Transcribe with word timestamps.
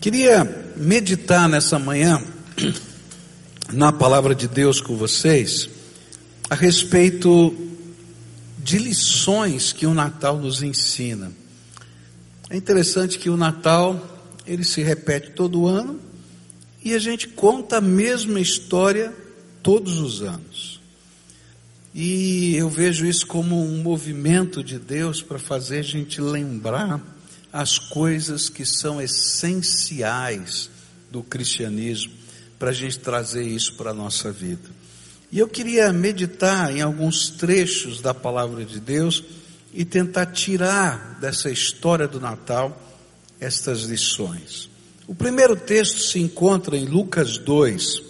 Queria 0.00 0.72
meditar 0.78 1.46
nessa 1.46 1.78
manhã 1.78 2.24
na 3.70 3.92
palavra 3.92 4.34
de 4.34 4.48
Deus 4.48 4.80
com 4.80 4.96
vocês 4.96 5.68
a 6.48 6.54
respeito 6.54 7.54
de 8.56 8.78
lições 8.78 9.74
que 9.74 9.84
o 9.84 9.92
Natal 9.92 10.38
nos 10.38 10.62
ensina. 10.62 11.30
É 12.48 12.56
interessante 12.56 13.18
que 13.18 13.28
o 13.28 13.36
Natal 13.36 14.02
ele 14.46 14.64
se 14.64 14.80
repete 14.82 15.32
todo 15.32 15.66
ano 15.66 16.00
e 16.82 16.94
a 16.94 16.98
gente 16.98 17.28
conta 17.28 17.76
a 17.76 17.82
mesma 17.82 18.40
história 18.40 19.12
todos 19.62 19.98
os 19.98 20.22
anos. 20.22 20.80
E 21.94 22.56
eu 22.56 22.70
vejo 22.70 23.04
isso 23.04 23.26
como 23.26 23.62
um 23.62 23.82
movimento 23.82 24.64
de 24.64 24.78
Deus 24.78 25.20
para 25.20 25.38
fazer 25.38 25.80
a 25.80 25.82
gente 25.82 26.22
lembrar 26.22 27.19
as 27.52 27.78
coisas 27.78 28.48
que 28.48 28.64
são 28.64 29.00
essenciais 29.00 30.70
do 31.10 31.22
cristianismo, 31.22 32.12
para 32.58 32.70
a 32.70 32.74
gente 32.74 32.98
trazer 32.98 33.42
isso 33.42 33.74
para 33.74 33.90
a 33.90 33.94
nossa 33.94 34.30
vida. 34.30 34.68
E 35.32 35.38
eu 35.38 35.48
queria 35.48 35.92
meditar 35.92 36.74
em 36.76 36.80
alguns 36.80 37.30
trechos 37.30 38.00
da 38.00 38.12
palavra 38.12 38.64
de 38.64 38.78
Deus 38.78 39.24
e 39.72 39.84
tentar 39.84 40.26
tirar 40.26 41.18
dessa 41.20 41.50
história 41.50 42.06
do 42.06 42.20
Natal 42.20 42.78
estas 43.40 43.82
lições. 43.82 44.68
O 45.06 45.14
primeiro 45.14 45.56
texto 45.56 46.00
se 46.00 46.18
encontra 46.18 46.76
em 46.76 46.84
Lucas 46.84 47.38
2, 47.38 48.02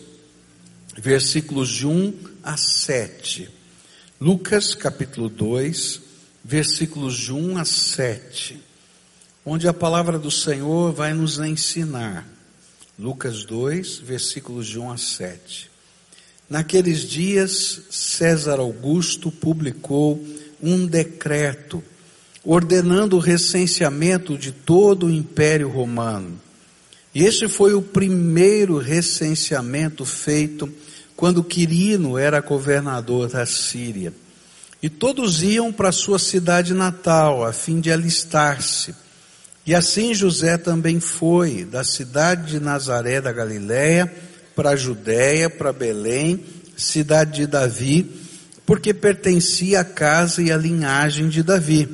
versículos 0.99 1.69
de 1.69 1.87
1 1.87 2.15
a 2.43 2.57
7. 2.57 3.49
Lucas 4.21 4.75
capítulo 4.75 5.29
2, 5.29 6.01
versículos 6.45 7.17
de 7.17 7.33
1 7.33 7.59
a 7.59 7.65
7 7.65 8.70
onde 9.45 9.67
a 9.67 9.73
palavra 9.73 10.19
do 10.19 10.31
Senhor 10.31 10.93
vai 10.93 11.13
nos 11.15 11.39
ensinar. 11.39 12.27
Lucas 12.99 13.45
2, 13.45 13.99
versículos 13.99 14.67
de 14.67 14.79
1 14.79 14.91
a 14.91 14.97
7. 14.99 15.71
Naqueles 16.49 17.01
dias, 17.09 17.83
César 17.91 18.59
Augusto 18.59 19.31
publicou 19.31 20.23
um 20.63 20.87
decreto 20.87 21.83
ordenando 22.45 23.17
o 23.17 23.21
recenseamento 23.21 24.37
de 24.37 24.53
todo 24.53 25.07
o 25.07 25.11
Império 25.11 25.69
Romano. 25.69 26.41
E 27.15 27.25
esse 27.25 27.49
foi 27.49 27.75
o 27.75 27.83
primeiro 27.83 28.79
recenseamento 28.79 30.05
feito 30.05 30.73
quando 31.17 31.45
Quirino 31.45 32.17
era 32.17 32.41
governador 32.41 33.29
da 33.29 33.45
Síria. 33.45 34.13
E 34.83 34.89
todos 34.89 35.43
iam 35.43 35.73
para 35.73 35.93
sua 35.93 36.19
cidade 36.19 36.73
natal 36.73 37.45
a 37.45 37.53
fim 37.53 37.81
de 37.81 37.93
alistar-se. 37.93 38.95
E 39.67 39.75
assim 39.75 40.15
José 40.15 40.57
também 40.57 41.01
foi 41.01 41.65
da 41.65 41.85
cidade 41.85 42.53
de 42.53 42.61
Nazaré 42.61 43.21
da 43.21 43.33
Galiléia 43.33 44.13
para 44.57 44.71
a 44.71 44.77
Judéia, 44.77 45.51
para 45.51 45.73
Belém, 45.73 46.43
cidade 46.77 47.37
de 47.37 47.47
Davi, 47.47 48.11
porque 48.65 48.95
pertencia 48.95 49.81
à 49.81 49.85
casa 49.85 50.43
e 50.43 50.51
à 50.51 50.57
linhagem 50.57 51.29
de 51.29 51.43
Davi. 51.43 51.89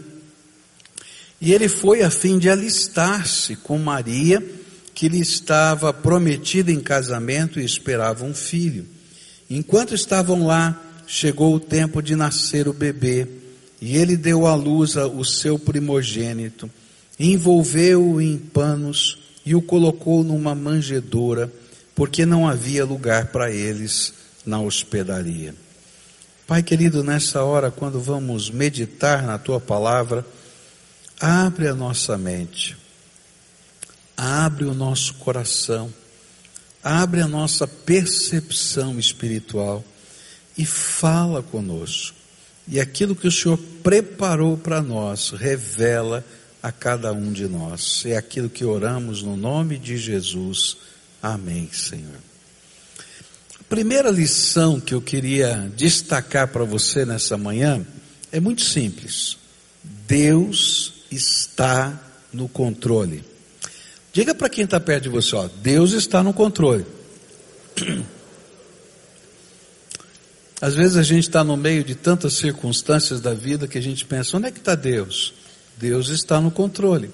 E 1.40 1.52
ele 1.52 1.68
foi 1.68 2.02
a 2.02 2.10
fim 2.10 2.38
de 2.38 2.48
alistar-se 2.48 3.56
com 3.56 3.78
Maria, 3.78 4.42
que 4.94 5.08
lhe 5.08 5.20
estava 5.20 5.92
prometida 5.92 6.72
em 6.72 6.80
casamento 6.80 7.60
e 7.60 7.64
esperava 7.64 8.24
um 8.24 8.32
filho. 8.32 8.86
Enquanto 9.50 9.94
estavam 9.94 10.46
lá, 10.46 10.80
chegou 11.06 11.54
o 11.54 11.60
tempo 11.60 12.00
de 12.00 12.16
nascer 12.16 12.68
o 12.68 12.72
bebê, 12.72 13.28
e 13.80 13.96
ele 13.96 14.16
deu 14.16 14.46
à 14.46 14.54
luz 14.54 14.96
o 14.96 15.24
seu 15.24 15.58
primogênito 15.58 16.70
envolveu-o 17.18 18.20
em 18.20 18.36
panos 18.36 19.18
e 19.44 19.54
o 19.54 19.62
colocou 19.62 20.24
numa 20.24 20.54
manjedoura, 20.54 21.50
porque 21.94 22.26
não 22.26 22.48
havia 22.48 22.84
lugar 22.84 23.26
para 23.26 23.50
eles 23.50 24.12
na 24.44 24.60
hospedaria. 24.60 25.54
Pai 26.46 26.62
querido, 26.62 27.02
nessa 27.02 27.42
hora, 27.42 27.70
quando 27.70 28.00
vamos 28.00 28.50
meditar 28.50 29.22
na 29.22 29.38
tua 29.38 29.60
palavra, 29.60 30.24
abre 31.20 31.66
a 31.68 31.74
nossa 31.74 32.16
mente, 32.18 32.76
abre 34.16 34.64
o 34.64 34.74
nosso 34.74 35.14
coração, 35.14 35.92
abre 36.84 37.20
a 37.20 37.26
nossa 37.26 37.66
percepção 37.66 38.98
espiritual 38.98 39.84
e 40.56 40.64
fala 40.64 41.42
conosco. 41.42 42.16
E 42.68 42.80
aquilo 42.80 43.16
que 43.16 43.28
o 43.28 43.32
Senhor 43.32 43.58
preparou 43.82 44.56
para 44.56 44.82
nós, 44.82 45.30
revela 45.30 46.24
a 46.66 46.72
cada 46.72 47.12
um 47.12 47.32
de 47.32 47.46
nós. 47.46 48.04
É 48.06 48.16
aquilo 48.16 48.50
que 48.50 48.64
oramos 48.64 49.22
no 49.22 49.36
nome 49.36 49.78
de 49.78 49.96
Jesus. 49.96 50.76
Amém, 51.22 51.70
Senhor. 51.72 52.18
A 53.60 53.62
primeira 53.68 54.10
lição 54.10 54.80
que 54.80 54.92
eu 54.92 55.00
queria 55.00 55.72
destacar 55.76 56.48
para 56.48 56.64
você 56.64 57.04
nessa 57.04 57.38
manhã 57.38 57.86
é 58.32 58.40
muito 58.40 58.62
simples. 58.62 59.38
Deus 60.08 61.04
está 61.08 62.02
no 62.32 62.48
controle. 62.48 63.22
Diga 64.12 64.34
para 64.34 64.48
quem 64.48 64.64
está 64.64 64.80
perto 64.80 65.04
de 65.04 65.08
você, 65.08 65.36
ó, 65.36 65.48
Deus 65.62 65.92
está 65.92 66.20
no 66.20 66.32
controle. 66.32 66.84
Às 70.60 70.74
vezes 70.74 70.96
a 70.96 71.04
gente 71.04 71.28
está 71.28 71.44
no 71.44 71.56
meio 71.56 71.84
de 71.84 71.94
tantas 71.94 72.32
circunstâncias 72.32 73.20
da 73.20 73.34
vida 73.34 73.68
que 73.68 73.78
a 73.78 73.82
gente 73.82 74.04
pensa, 74.04 74.36
onde 74.36 74.48
é 74.48 74.50
que 74.50 74.58
está 74.58 74.74
Deus? 74.74 75.45
Deus 75.78 76.08
está 76.08 76.40
no 76.40 76.50
controle. 76.50 77.10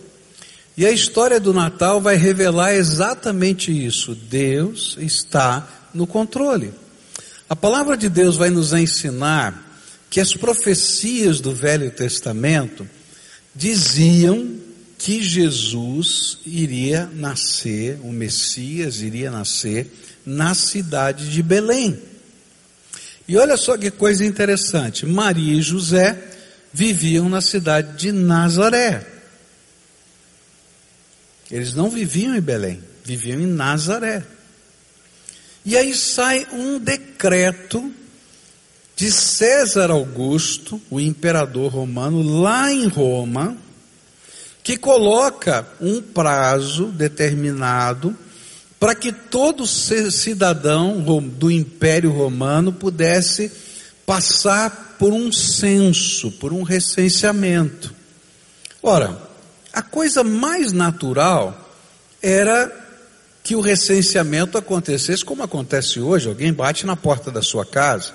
E 0.77 0.87
a 0.87 0.91
história 0.91 1.39
do 1.39 1.53
Natal 1.53 2.00
vai 2.00 2.17
revelar 2.17 2.75
exatamente 2.75 3.71
isso. 3.71 4.15
Deus 4.15 4.97
está 4.99 5.69
no 5.93 6.06
controle. 6.06 6.73
A 7.49 7.55
palavra 7.55 7.97
de 7.97 8.09
Deus 8.09 8.37
vai 8.37 8.49
nos 8.49 8.73
ensinar 8.73 9.71
que 10.09 10.21
as 10.21 10.33
profecias 10.33 11.41
do 11.41 11.55
Velho 11.55 11.91
Testamento 11.91 12.89
diziam 13.55 14.56
que 14.97 15.23
Jesus 15.23 16.39
iria 16.47 17.11
nascer, 17.12 17.99
o 18.03 18.12
Messias 18.12 19.03
iria 19.03 19.31
nascer 19.31 19.93
na 20.25 20.55
cidade 20.55 21.29
de 21.29 21.43
Belém. 21.43 21.99
E 23.27 23.37
olha 23.37 23.56
só 23.56 23.77
que 23.77 23.91
coisa 23.91 24.25
interessante: 24.25 25.05
Maria 25.05 25.55
e 25.55 25.62
José 25.62 26.31
viviam 26.72 27.28
na 27.28 27.41
cidade 27.41 27.97
de 27.99 28.12
Nazaré. 28.12 29.06
Eles 31.50 31.75
não 31.75 31.91
viviam 31.91 32.34
em 32.34 32.41
Belém, 32.41 32.83
viviam 33.05 33.41
em 33.41 33.47
Nazaré. 33.47 34.25
E 35.65 35.77
aí 35.77 35.94
sai 35.94 36.47
um 36.53 36.78
decreto 36.78 37.93
de 38.97 39.11
César 39.11 39.91
Augusto, 39.91 40.81
o 40.91 40.99
imperador 40.99 41.72
romano, 41.72 42.22
lá 42.22 42.72
em 42.72 42.87
Roma, 42.88 43.56
que 44.62 44.77
coloca 44.77 45.66
um 45.81 46.00
prazo 46.00 46.87
determinado 46.87 48.16
para 48.78 48.94
que 48.94 49.12
todo 49.12 49.66
cidadão 49.66 51.00
do 51.21 51.50
Império 51.50 52.11
Romano 52.11 52.72
pudesse 52.72 53.50
passar 54.12 54.97
por 54.99 55.11
um 55.11 55.33
censo, 55.33 56.31
por 56.33 56.53
um 56.53 56.62
recenseamento. 56.62 57.95
Ora, 58.83 59.19
a 59.73 59.81
coisa 59.81 60.23
mais 60.23 60.71
natural 60.71 61.71
era 62.21 62.71
que 63.43 63.56
o 63.56 63.62
recenseamento 63.62 64.59
acontecesse 64.59 65.25
como 65.25 65.43
acontece 65.43 65.99
hoje, 65.99 66.28
alguém 66.28 66.53
bate 66.53 66.84
na 66.84 66.95
porta 66.95 67.31
da 67.31 67.41
sua 67.41 67.65
casa. 67.65 68.12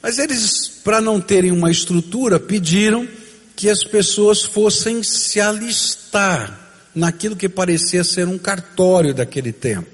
Mas 0.00 0.20
eles, 0.20 0.68
para 0.84 1.00
não 1.00 1.20
terem 1.20 1.50
uma 1.50 1.68
estrutura, 1.68 2.38
pediram 2.38 3.08
que 3.56 3.68
as 3.68 3.82
pessoas 3.82 4.44
fossem 4.44 5.02
se 5.02 5.40
alistar 5.40 6.60
naquilo 6.94 7.34
que 7.34 7.48
parecia 7.48 8.04
ser 8.04 8.28
um 8.28 8.38
cartório 8.38 9.12
daquele 9.12 9.52
tempo. 9.52 9.90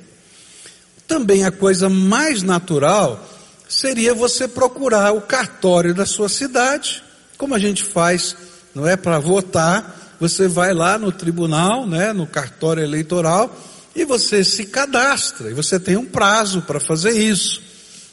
Também 1.09 1.47
a 1.47 1.51
coisa 1.51 1.89
mais 1.89 2.43
natural 2.43 3.27
seria 3.71 4.13
você 4.13 4.49
procurar 4.49 5.13
o 5.13 5.21
cartório 5.21 5.95
da 5.95 6.05
sua 6.05 6.29
cidade, 6.29 7.05
como 7.39 7.55
a 7.55 7.59
gente 7.59 7.85
faz, 7.85 8.37
não 8.75 8.87
é 8.87 8.97
para 8.97 9.21
votar, 9.21 10.17
você 10.19 10.49
vai 10.49 10.75
lá 10.75 10.99
no 10.99 11.13
tribunal, 11.13 11.87
né, 11.87 12.13
no 12.13 12.27
cartório 12.27 12.83
eleitoral 12.83 13.57
e 13.95 14.05
você 14.05 14.43
se 14.43 14.67
cadastra 14.67 15.51
e 15.51 15.55
você 15.55 15.79
tem 15.79 15.97
um 15.97 16.05
prazo 16.05 16.63
para 16.63 16.81
fazer 16.81 17.13
isso. 17.13 17.63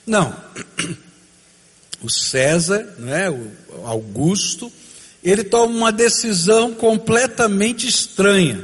Não. 0.06 0.34
O 2.00 2.12
César, 2.12 2.94
né, 3.00 3.28
o 3.28 3.50
Augusto, 3.84 4.72
ele 5.24 5.44
toma 5.44 5.76
uma 5.76 5.92
decisão 5.92 6.72
completamente 6.72 7.88
estranha. 7.88 8.64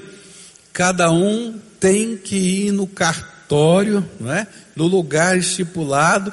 Cada 0.72 1.12
um 1.12 1.60
tem 1.80 2.16
que 2.16 2.68
ir 2.68 2.72
no 2.72 2.86
cartório, 2.86 4.08
né, 4.20 4.46
no 4.76 4.86
lugar 4.86 5.36
estipulado 5.36 6.32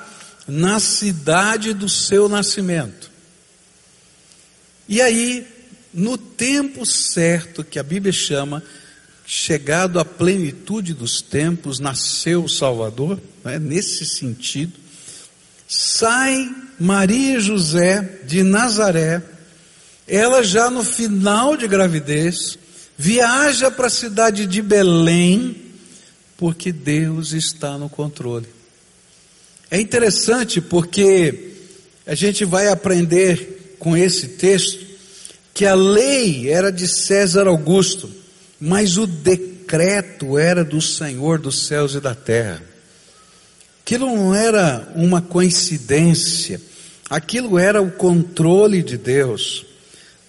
na 0.50 0.80
cidade 0.80 1.72
do 1.72 1.88
seu 1.88 2.28
nascimento. 2.28 3.10
E 4.88 5.00
aí, 5.00 5.46
no 5.94 6.18
tempo 6.18 6.84
certo, 6.84 7.62
que 7.62 7.78
a 7.78 7.82
Bíblia 7.82 8.12
chama, 8.12 8.62
chegado 9.24 10.00
à 10.00 10.04
plenitude 10.04 10.92
dos 10.92 11.22
tempos, 11.22 11.78
nasceu 11.78 12.44
o 12.44 12.48
Salvador, 12.48 13.20
é? 13.44 13.58
nesse 13.58 14.04
sentido. 14.04 14.72
Sai 15.68 16.52
Maria 16.78 17.36
e 17.36 17.40
José 17.40 18.20
de 18.26 18.42
Nazaré, 18.42 19.22
ela 20.08 20.42
já 20.42 20.68
no 20.68 20.82
final 20.82 21.56
de 21.56 21.68
gravidez, 21.68 22.58
viaja 22.98 23.70
para 23.70 23.86
a 23.86 23.90
cidade 23.90 24.46
de 24.46 24.60
Belém, 24.60 25.56
porque 26.36 26.72
Deus 26.72 27.32
está 27.32 27.78
no 27.78 27.88
controle. 27.88 28.59
É 29.70 29.80
interessante 29.80 30.60
porque 30.60 31.52
a 32.04 32.14
gente 32.14 32.44
vai 32.44 32.66
aprender 32.66 33.76
com 33.78 33.96
esse 33.96 34.28
texto 34.28 34.84
que 35.54 35.64
a 35.64 35.74
lei 35.74 36.50
era 36.50 36.72
de 36.72 36.88
César 36.88 37.46
Augusto, 37.46 38.10
mas 38.60 38.96
o 38.96 39.06
decreto 39.06 40.36
era 40.36 40.64
do 40.64 40.80
Senhor 40.80 41.38
dos 41.38 41.66
céus 41.66 41.94
e 41.94 42.00
da 42.00 42.16
terra. 42.16 42.62
Aquilo 43.84 44.06
não 44.06 44.34
era 44.34 44.88
uma 44.96 45.22
coincidência, 45.22 46.60
aquilo 47.08 47.56
era 47.56 47.80
o 47.80 47.92
controle 47.92 48.82
de 48.82 48.96
Deus. 48.96 49.64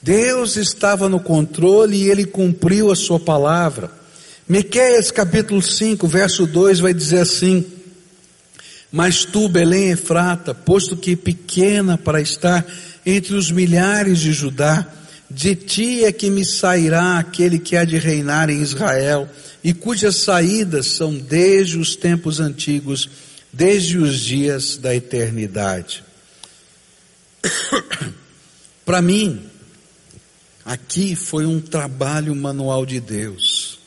Deus 0.02 0.56
estava 0.56 1.10
no 1.10 1.20
controle 1.20 1.98
e 1.98 2.10
ele 2.10 2.26
cumpriu 2.26 2.92
a 2.92 2.96
sua 2.96 3.20
palavra. 3.20 3.92
Miqueias 4.48 5.10
capítulo 5.10 5.62
5, 5.62 6.08
verso 6.08 6.46
2 6.46 6.80
vai 6.80 6.94
dizer 6.94 7.20
assim: 7.20 7.66
Mas 8.92 9.24
tu, 9.24 9.48
Belém 9.48 9.92
Efrata, 9.92 10.54
posto 10.54 10.98
que 10.98 11.16
pequena 11.16 11.98
para 11.98 12.20
estar 12.20 12.66
entre 13.06 13.36
os 13.36 13.50
milhares 13.50 14.20
de 14.20 14.34
Judá, 14.34 14.86
de 15.30 15.56
ti 15.56 16.04
é 16.04 16.12
que 16.12 16.30
me 16.30 16.44
sairá 16.44 17.18
aquele 17.18 17.58
que 17.58 17.78
há 17.78 17.86
de 17.86 17.98
reinar 17.98 18.50
em 18.50 18.62
Israel, 18.62 19.30
e 19.64 19.74
cujas 19.74 20.18
saídas 20.18 20.88
são 20.88 21.14
desde 21.14 21.78
os 21.78 21.96
tempos 21.96 22.42
antigos, 22.42 23.10
desde 23.54 23.98
os 23.98 24.20
dias 24.20 24.76
da 24.76 24.94
eternidade. 24.94 26.04
Para 28.86 29.02
mim, 29.02 29.46
aqui 30.66 31.16
foi 31.16 31.46
um 31.46 31.62
trabalho 31.62 32.36
manual 32.36 32.86
de 32.86 33.00
Deus. 33.00 33.80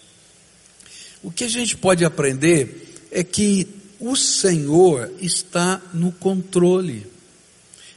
O 1.23 1.31
que 1.31 1.45
a 1.45 1.49
gente 1.49 1.77
pode 1.77 2.05
aprender 2.05 3.09
é 3.11 3.23
que 3.23 3.84
o 3.99 4.17
Senhor 4.17 5.13
está 5.21 5.81
no 5.93 6.13
controle. 6.13 7.07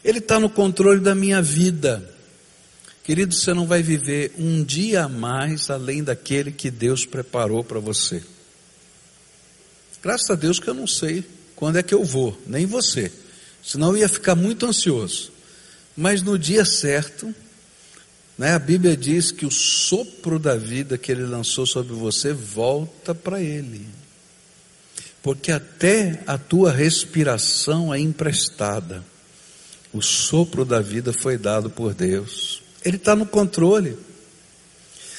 Ele 0.03 0.19
está 0.19 0.39
no 0.39 0.49
controle 0.49 0.99
da 0.99 1.13
minha 1.13 1.41
vida. 1.41 2.13
Querido, 3.03 3.33
você 3.33 3.53
não 3.53 3.65
vai 3.65 3.81
viver 3.81 4.33
um 4.37 4.63
dia 4.63 5.05
a 5.05 5.09
mais 5.09 5.69
além 5.69 6.03
daquele 6.03 6.51
que 6.51 6.69
Deus 6.69 7.05
preparou 7.05 7.63
para 7.63 7.79
você. 7.79 8.21
Graças 10.03 10.29
a 10.29 10.35
Deus 10.35 10.59
que 10.59 10.69
eu 10.69 10.73
não 10.73 10.87
sei 10.87 11.23
quando 11.55 11.77
é 11.77 11.83
que 11.83 11.93
eu 11.93 12.03
vou, 12.03 12.39
nem 12.45 12.65
você. 12.65 13.11
Senão 13.63 13.89
eu 13.89 13.97
ia 13.97 14.09
ficar 14.09 14.35
muito 14.35 14.65
ansioso. 14.65 15.31
Mas 15.95 16.21
no 16.21 16.37
dia 16.37 16.63
certo, 16.63 17.33
né, 18.37 18.53
a 18.53 18.59
Bíblia 18.59 18.95
diz 18.95 19.31
que 19.31 19.45
o 19.45 19.51
sopro 19.51 20.37
da 20.37 20.55
vida 20.55 20.97
que 20.97 21.11
ele 21.11 21.25
lançou 21.25 21.65
sobre 21.65 21.93
você 21.93 22.31
volta 22.31 23.15
para 23.15 23.41
ele. 23.41 23.87
Porque 25.27 25.51
até 25.51 26.21
a 26.25 26.37
tua 26.37 26.71
respiração 26.71 27.93
é 27.93 27.99
emprestada. 27.99 29.03
O 29.91 30.01
sopro 30.01 30.63
da 30.63 30.79
vida 30.79 31.11
foi 31.11 31.37
dado 31.37 31.69
por 31.69 31.93
Deus. 31.93 32.61
Ele 32.81 32.95
está 32.95 33.13
no 33.13 33.25
controle. 33.25 33.97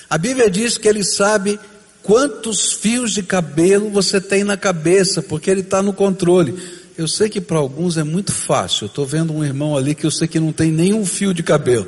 A 0.09 0.17
Bíblia 0.17 0.49
diz 0.49 0.79
que 0.79 0.89
ele 0.89 1.05
sabe 1.05 1.61
quantos 2.03 2.73
fios 2.73 3.13
de 3.13 3.23
cabelo 3.23 3.91
você 3.91 4.19
tem 4.19 4.45
na 4.45 4.57
cabeça, 4.57 5.21
porque 5.21 5.51
ele 5.51 5.61
está 5.61 5.83
no 5.83 5.93
controle. 5.93 6.59
Eu 6.97 7.07
sei 7.07 7.29
que 7.29 7.39
para 7.39 7.59
alguns 7.59 7.99
é 7.99 8.03
muito 8.03 8.33
fácil. 8.33 8.85
Eu 8.85 8.89
estou 8.89 9.05
vendo 9.05 9.35
um 9.35 9.45
irmão 9.45 9.77
ali 9.77 9.95
que 9.95 10.07
eu 10.07 10.11
sei 10.11 10.27
que 10.27 10.41
não 10.41 10.55
tem 10.55 10.73
nenhum 10.73 11.05
fio 11.05 11.35
de 11.35 11.43
cabelo. 11.43 11.87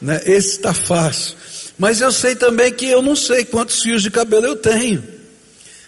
Né? 0.00 0.20
Esse 0.26 0.56
está 0.56 0.74
fácil. 0.74 1.36
Mas 1.78 2.00
eu 2.00 2.10
sei 2.10 2.34
também 2.34 2.72
que 2.72 2.86
eu 2.86 3.00
não 3.00 3.14
sei 3.14 3.44
quantos 3.44 3.80
fios 3.80 4.02
de 4.02 4.10
cabelo 4.10 4.46
eu 4.46 4.56
tenho. 4.56 5.22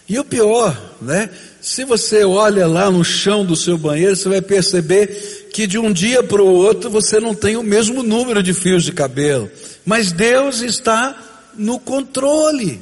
E 0.07 0.17
o 0.19 0.23
pior, 0.23 0.95
né? 1.01 1.29
Se 1.65 1.83
você 1.83 2.23
olha 2.23 2.67
lá 2.67 2.91
no 2.91 3.03
chão 3.03 3.43
do 3.43 3.55
seu 3.55 3.75
banheiro, 3.75 4.15
você 4.15 4.29
vai 4.29 4.39
perceber 4.39 5.49
que 5.51 5.65
de 5.65 5.79
um 5.79 5.91
dia 5.91 6.21
para 6.21 6.39
o 6.39 6.47
outro 6.47 6.91
você 6.91 7.19
não 7.19 7.33
tem 7.33 7.55
o 7.55 7.63
mesmo 7.63 8.03
número 8.03 8.43
de 8.43 8.53
fios 8.53 8.83
de 8.83 8.91
cabelo. 8.91 9.49
Mas 9.83 10.11
Deus 10.11 10.61
está 10.61 11.19
no 11.55 11.79
controle. 11.79 12.79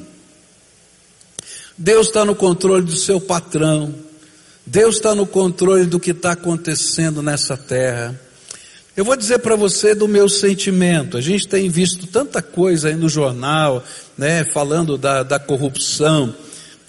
Deus 1.78 2.08
está 2.08 2.26
no 2.26 2.34
controle 2.34 2.84
do 2.84 2.94
seu 2.94 3.18
patrão. 3.18 3.94
Deus 4.66 4.96
está 4.96 5.14
no 5.14 5.26
controle 5.26 5.86
do 5.86 5.98
que 5.98 6.10
está 6.10 6.32
acontecendo 6.32 7.22
nessa 7.22 7.56
terra. 7.56 8.20
Eu 8.94 9.06
vou 9.06 9.16
dizer 9.16 9.38
para 9.38 9.56
você 9.56 9.94
do 9.94 10.06
meu 10.06 10.28
sentimento. 10.28 11.16
A 11.16 11.22
gente 11.22 11.48
tem 11.48 11.70
visto 11.70 12.06
tanta 12.06 12.42
coisa 12.42 12.88
aí 12.88 12.96
no 12.96 13.08
jornal, 13.08 13.82
né, 14.18 14.44
falando 14.52 14.98
da, 14.98 15.22
da 15.22 15.38
corrupção. 15.38 16.34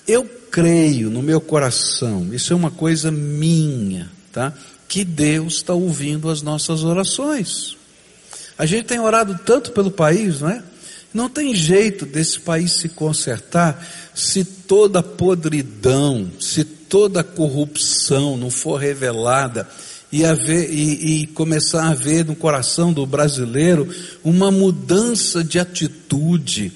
Eu 0.05 0.29
creio 0.55 1.09
no 1.09 1.21
meu 1.21 1.41
coração, 1.41 2.33
isso 2.33 2.53
é 2.53 2.55
uma 2.55 2.71
coisa 2.71 3.11
minha, 3.11 4.09
tá? 4.31 4.53
Que 4.87 5.03
Deus 5.03 5.55
está 5.55 5.73
ouvindo 5.73 6.29
as 6.29 6.41
nossas 6.41 6.81
orações. 6.81 7.75
A 8.57 8.65
gente 8.65 8.85
tem 8.85 8.97
orado 8.97 9.37
tanto 9.45 9.73
pelo 9.73 9.91
país, 9.91 10.39
não 10.39 10.49
é? 10.49 10.63
Não 11.13 11.29
tem 11.29 11.53
jeito 11.53 12.05
desse 12.05 12.39
país 12.39 12.71
se 12.71 12.87
consertar 12.87 13.85
se 14.13 14.45
toda 14.45 15.03
podridão, 15.03 16.31
se 16.39 16.63
toda 16.63 17.21
corrupção 17.21 18.37
não 18.37 18.49
for 18.49 18.77
revelada 18.77 19.67
e, 20.09 20.23
haver, 20.23 20.71
e, 20.71 21.23
e 21.23 21.27
começar 21.27 21.83
a 21.83 21.89
haver 21.89 22.23
no 22.23 22.35
coração 22.35 22.93
do 22.93 23.05
brasileiro 23.05 23.93
uma 24.23 24.49
mudança 24.49 25.43
de 25.43 25.59
atitude, 25.59 26.71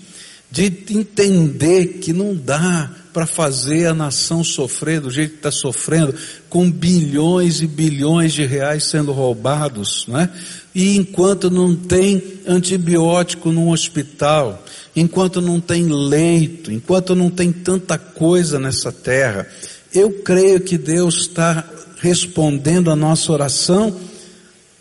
de 0.52 0.66
entender 0.66 2.00
que 2.00 2.12
não 2.12 2.36
dá 2.36 2.99
para 3.14 3.26
fazer 3.26 3.88
a 3.88 3.94
nação 3.94 4.44
sofrer 4.44 5.02
do 5.02 5.10
jeito 5.10 5.32
que 5.32 5.38
está 5.38 5.52
sofrendo, 5.52 6.14
com 6.48 6.70
bilhões 6.70 7.62
e 7.62 7.68
bilhões 7.68 8.34
de 8.34 8.46
reais 8.46 8.86
sendo 8.86 9.12
roubados, 9.12 10.06
né? 10.08 10.30
E 10.74 10.96
enquanto 10.96 11.50
não 11.50 11.76
tem 11.76 12.22
antibiótico 12.48 13.52
no 13.52 13.72
hospital, 13.72 14.64
enquanto 14.96 15.42
não 15.42 15.60
tem 15.60 15.86
leito, 15.86 16.72
enquanto 16.72 17.16
não 17.16 17.30
tem 17.30 17.52
tanta 17.52 17.98
coisa 17.98 18.60
nessa 18.60 18.92
terra, 18.92 19.48
eu 19.94 20.12
creio 20.22 20.62
que 20.62 20.78
Deus 20.78 21.22
está 21.22 21.68
respondendo 22.00 22.92
a 22.92 22.96
nossa 22.96 23.32
oração 23.32 23.98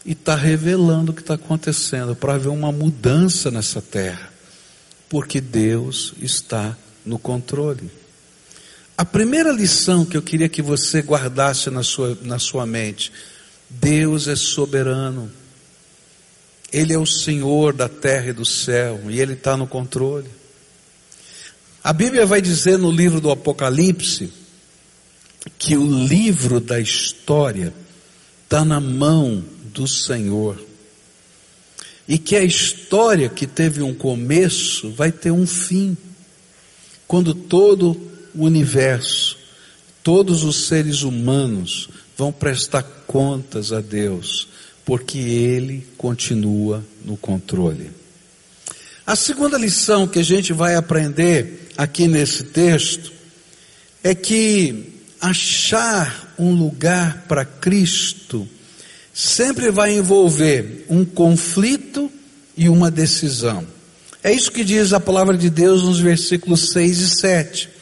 e 0.04 0.12
está 0.12 0.34
revelando 0.34 1.12
o 1.12 1.14
que 1.14 1.22
está 1.22 1.34
acontecendo 1.34 2.14
para 2.14 2.34
haver 2.34 2.50
uma 2.50 2.70
mudança 2.70 3.50
nessa 3.50 3.80
terra, 3.80 4.30
porque 5.08 5.40
Deus 5.40 6.14
está 6.20 6.76
no 7.04 7.18
controle. 7.18 7.90
A 8.98 9.04
primeira 9.04 9.52
lição 9.52 10.04
que 10.04 10.16
eu 10.16 10.22
queria 10.22 10.48
que 10.48 10.60
você 10.60 11.00
guardasse 11.00 11.70
na 11.70 11.84
sua, 11.84 12.18
na 12.22 12.40
sua 12.40 12.66
mente: 12.66 13.12
Deus 13.70 14.26
é 14.26 14.34
soberano, 14.34 15.30
Ele 16.72 16.92
é 16.92 16.98
o 16.98 17.06
Senhor 17.06 17.72
da 17.72 17.88
terra 17.88 18.30
e 18.30 18.32
do 18.32 18.44
céu, 18.44 19.00
e 19.08 19.20
Ele 19.20 19.34
está 19.34 19.56
no 19.56 19.68
controle. 19.68 20.28
A 21.84 21.92
Bíblia 21.92 22.26
vai 22.26 22.42
dizer 22.42 22.76
no 22.76 22.90
livro 22.90 23.20
do 23.20 23.30
Apocalipse 23.30 24.32
que 25.56 25.76
o 25.76 25.86
livro 25.86 26.58
da 26.58 26.80
história 26.80 27.72
está 28.42 28.64
na 28.64 28.80
mão 28.80 29.44
do 29.66 29.86
Senhor. 29.86 30.60
E 32.08 32.18
que 32.18 32.34
a 32.34 32.42
história 32.42 33.28
que 33.28 33.46
teve 33.46 33.80
um 33.80 33.94
começo 33.94 34.90
vai 34.90 35.12
ter 35.12 35.30
um 35.30 35.46
fim. 35.46 35.96
Quando 37.06 37.32
todo 37.32 38.17
o 38.38 38.44
universo, 38.44 39.36
todos 40.02 40.44
os 40.44 40.68
seres 40.68 41.02
humanos 41.02 41.88
vão 42.16 42.30
prestar 42.30 42.84
contas 43.06 43.72
a 43.72 43.80
Deus, 43.80 44.46
porque 44.84 45.18
Ele 45.18 45.86
continua 45.98 46.84
no 47.04 47.16
controle. 47.16 47.90
A 49.04 49.16
segunda 49.16 49.58
lição 49.58 50.06
que 50.06 50.20
a 50.20 50.22
gente 50.22 50.52
vai 50.52 50.76
aprender 50.76 51.70
aqui 51.76 52.06
nesse 52.06 52.44
texto 52.44 53.12
é 54.04 54.14
que 54.14 54.92
achar 55.20 56.34
um 56.38 56.52
lugar 56.52 57.24
para 57.26 57.44
Cristo 57.44 58.48
sempre 59.12 59.70
vai 59.72 59.94
envolver 59.94 60.86
um 60.88 61.04
conflito 61.04 62.08
e 62.56 62.68
uma 62.68 62.88
decisão. 62.88 63.66
É 64.22 64.32
isso 64.32 64.52
que 64.52 64.62
diz 64.62 64.92
a 64.92 65.00
palavra 65.00 65.36
de 65.36 65.50
Deus 65.50 65.82
nos 65.82 65.98
versículos 65.98 66.70
6 66.70 66.98
e 67.00 67.10
7. 67.20 67.77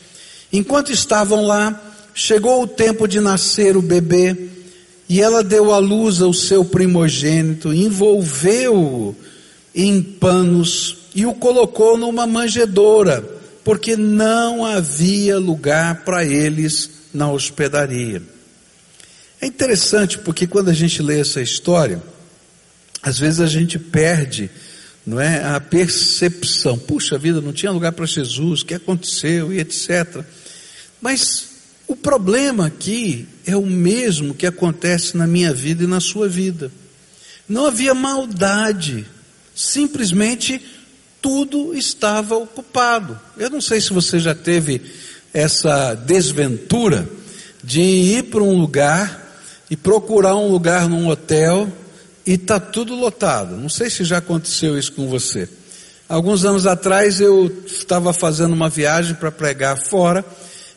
Enquanto 0.52 0.92
estavam 0.92 1.44
lá, 1.46 1.80
chegou 2.14 2.62
o 2.62 2.66
tempo 2.66 3.06
de 3.06 3.20
nascer 3.20 3.76
o 3.76 3.82
bebê, 3.82 4.50
e 5.08 5.20
ela 5.20 5.42
deu 5.42 5.72
à 5.72 5.78
luz 5.78 6.20
ao 6.20 6.32
seu 6.32 6.64
primogênito, 6.64 7.72
envolveu-o 7.72 9.14
em 9.74 10.02
panos 10.02 10.96
e 11.14 11.24
o 11.24 11.34
colocou 11.34 11.96
numa 11.96 12.26
manjedoura, 12.26 13.22
porque 13.62 13.96
não 13.96 14.64
havia 14.64 15.38
lugar 15.38 16.04
para 16.04 16.24
eles 16.24 16.90
na 17.12 17.30
hospedaria. 17.30 18.22
É 19.40 19.46
interessante 19.46 20.18
porque 20.18 20.46
quando 20.46 20.70
a 20.70 20.74
gente 20.74 21.02
lê 21.02 21.20
essa 21.20 21.40
história, 21.40 22.02
às 23.02 23.18
vezes 23.18 23.40
a 23.40 23.46
gente 23.46 23.78
perde, 23.78 24.50
não 25.06 25.20
é, 25.20 25.44
a 25.44 25.60
percepção. 25.60 26.76
Puxa 26.76 27.16
vida, 27.16 27.40
não 27.40 27.52
tinha 27.52 27.70
lugar 27.70 27.92
para 27.92 28.04
Jesus, 28.06 28.62
o 28.62 28.66
que 28.66 28.74
aconteceu 28.74 29.52
e 29.52 29.60
etc. 29.60 30.24
Mas 31.00 31.48
o 31.86 31.94
problema 31.94 32.66
aqui 32.66 33.28
é 33.46 33.56
o 33.56 33.64
mesmo 33.64 34.34
que 34.34 34.46
acontece 34.46 35.16
na 35.16 35.26
minha 35.26 35.54
vida 35.54 35.84
e 35.84 35.86
na 35.86 36.00
sua 36.00 36.28
vida. 36.28 36.72
Não 37.48 37.66
havia 37.66 37.94
maldade, 37.94 39.06
simplesmente 39.54 40.60
tudo 41.22 41.72
estava 41.72 42.34
ocupado. 42.34 43.18
Eu 43.38 43.48
não 43.48 43.60
sei 43.60 43.80
se 43.80 43.92
você 43.92 44.18
já 44.18 44.34
teve 44.34 44.82
essa 45.32 45.94
desventura 45.94 47.08
de 47.62 47.80
ir 47.80 48.24
para 48.24 48.42
um 48.42 48.58
lugar 48.58 49.24
e 49.70 49.76
procurar 49.76 50.34
um 50.34 50.48
lugar 50.48 50.88
num 50.88 51.06
hotel 51.08 51.70
e 52.26 52.34
está 52.34 52.58
tudo 52.58 52.94
lotado. 52.94 53.56
Não 53.56 53.68
sei 53.68 53.88
se 53.88 54.02
já 54.04 54.18
aconteceu 54.18 54.78
isso 54.78 54.92
com 54.92 55.08
você. 55.08 55.48
Alguns 56.08 56.44
anos 56.44 56.66
atrás 56.66 57.20
eu 57.20 57.52
estava 57.66 58.12
fazendo 58.12 58.52
uma 58.52 58.68
viagem 58.68 59.14
para 59.14 59.30
pregar 59.30 59.78
fora 59.78 60.24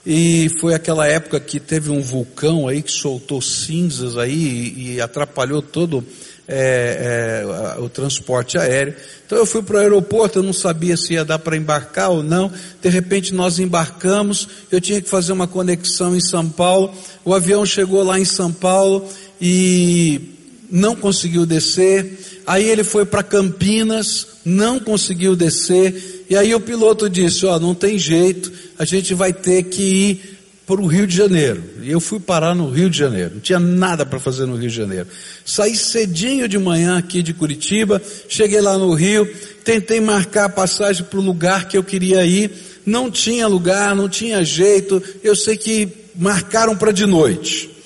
e 0.05 0.49
foi 0.59 0.73
aquela 0.73 1.07
época 1.07 1.39
que 1.39 1.59
teve 1.59 1.91
um 1.91 2.01
vulcão 2.01 2.67
aí 2.67 2.81
que 2.81 2.91
soltou 2.91 3.41
cinzas 3.41 4.17
aí 4.17 4.33
e, 4.33 4.93
e 4.93 5.01
atrapalhou 5.01 5.61
todo 5.61 6.03
é, 6.47 7.43
é, 7.77 7.79
o 7.79 7.87
transporte 7.89 8.57
aéreo. 8.57 8.95
Então 9.23 9.37
eu 9.37 9.45
fui 9.45 9.61
para 9.61 9.77
o 9.77 9.79
aeroporto, 9.79 10.39
eu 10.39 10.43
não 10.43 10.53
sabia 10.53 10.97
se 10.97 11.13
ia 11.13 11.23
dar 11.23 11.37
para 11.37 11.55
embarcar 11.55 12.09
ou 12.09 12.23
não. 12.23 12.51
De 12.81 12.89
repente 12.89 13.31
nós 13.31 13.59
embarcamos, 13.59 14.47
eu 14.71 14.81
tinha 14.81 14.99
que 14.99 15.07
fazer 15.07 15.31
uma 15.31 15.47
conexão 15.47 16.15
em 16.15 16.21
São 16.21 16.49
Paulo. 16.49 16.91
O 17.23 17.35
avião 17.35 17.63
chegou 17.67 18.03
lá 18.03 18.19
em 18.19 18.25
São 18.25 18.51
Paulo 18.51 19.07
e 19.39 20.38
não 20.71 20.95
conseguiu 20.95 21.45
descer. 21.45 22.41
Aí 22.45 22.67
ele 22.67 22.83
foi 22.83 23.05
para 23.05 23.23
Campinas, 23.23 24.27
não 24.45 24.79
conseguiu 24.79 25.35
descer. 25.35 26.25
E 26.29 26.35
aí 26.35 26.53
o 26.53 26.59
piloto 26.59 27.09
disse: 27.09 27.45
Ó, 27.45 27.59
não 27.59 27.73
tem 27.73 27.97
jeito, 27.97 28.51
a 28.77 28.85
gente 28.85 29.13
vai 29.13 29.33
ter 29.33 29.63
que 29.63 29.81
ir 29.81 30.39
para 30.69 30.81
o 30.81 30.85
Rio 30.85 31.07
de 31.07 31.15
Janeiro. 31.15 31.63
E 31.81 31.89
eu 31.89 31.99
fui 31.99 32.19
parar 32.19 32.53
no 32.53 32.69
Rio 32.69 32.91
de 32.91 32.97
Janeiro. 32.97 33.31
Não 33.35 33.41
tinha 33.41 33.59
nada 33.59 34.05
para 34.05 34.19
fazer 34.19 34.45
no 34.45 34.55
Rio 34.55 34.69
de 34.69 34.75
Janeiro. 34.75 35.07
Saí 35.43 35.75
cedinho 35.75 36.47
de 36.47 36.59
manhã 36.59 36.97
aqui 36.97 37.23
de 37.23 37.33
Curitiba, 37.33 37.99
cheguei 38.27 38.61
lá 38.61 38.77
no 38.77 38.93
Rio, 38.93 39.27
tentei 39.63 39.99
marcar 39.99 40.45
a 40.45 40.49
passagem 40.49 41.03
para 41.03 41.19
o 41.19 41.23
lugar 41.23 41.67
que 41.67 41.75
eu 41.75 41.83
queria 41.83 42.23
ir. 42.23 42.51
Não 42.85 43.09
tinha 43.09 43.47
lugar, 43.47 43.95
não 43.95 44.07
tinha 44.07 44.43
jeito. 44.43 45.01
Eu 45.23 45.35
sei 45.35 45.57
que 45.57 45.87
marcaram 46.15 46.77
para 46.77 46.91
de 46.91 47.07
noite. 47.07 47.78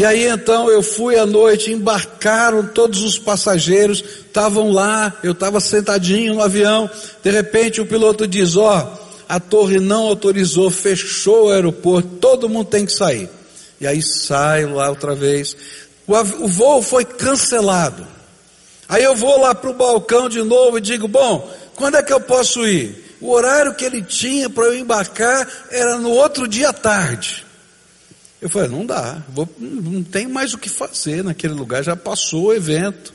E 0.00 0.04
aí 0.06 0.26
então 0.28 0.70
eu 0.70 0.82
fui 0.82 1.18
à 1.18 1.26
noite, 1.26 1.70
embarcaram 1.70 2.66
todos 2.68 3.02
os 3.02 3.18
passageiros, 3.18 4.02
estavam 4.26 4.72
lá, 4.72 5.12
eu 5.22 5.32
estava 5.32 5.60
sentadinho 5.60 6.36
no 6.36 6.42
avião. 6.42 6.88
De 7.22 7.30
repente 7.30 7.82
o 7.82 7.86
piloto 7.86 8.26
diz: 8.26 8.56
Ó, 8.56 8.78
oh, 8.78 8.98
a 9.28 9.38
torre 9.38 9.78
não 9.78 10.06
autorizou, 10.06 10.70
fechou 10.70 11.48
o 11.48 11.50
aeroporto, 11.50 12.16
todo 12.18 12.48
mundo 12.48 12.68
tem 12.68 12.86
que 12.86 12.94
sair. 12.94 13.28
E 13.78 13.86
aí 13.86 14.00
sai 14.00 14.64
lá 14.64 14.88
outra 14.88 15.14
vez. 15.14 15.54
O 16.06 16.48
voo 16.48 16.80
foi 16.80 17.04
cancelado. 17.04 18.06
Aí 18.88 19.04
eu 19.04 19.14
vou 19.14 19.38
lá 19.38 19.54
para 19.54 19.68
o 19.68 19.74
balcão 19.74 20.30
de 20.30 20.42
novo 20.42 20.78
e 20.78 20.80
digo: 20.80 21.06
bom, 21.08 21.46
quando 21.74 21.98
é 21.98 22.02
que 22.02 22.12
eu 22.14 22.22
posso 22.22 22.66
ir? 22.66 23.18
O 23.20 23.32
horário 23.32 23.74
que 23.74 23.84
ele 23.84 24.00
tinha 24.00 24.48
para 24.48 24.64
eu 24.64 24.78
embarcar 24.78 25.46
era 25.70 25.98
no 25.98 26.08
outro 26.08 26.48
dia 26.48 26.70
à 26.70 26.72
tarde. 26.72 27.49
Eu 28.40 28.48
falei: 28.48 28.68
não 28.68 28.86
dá, 28.86 29.22
vou, 29.28 29.48
não 29.58 30.02
tem 30.02 30.26
mais 30.26 30.54
o 30.54 30.58
que 30.58 30.68
fazer 30.68 31.22
naquele 31.24 31.54
lugar, 31.54 31.82
já 31.82 31.96
passou 31.96 32.46
o 32.46 32.54
evento. 32.54 33.12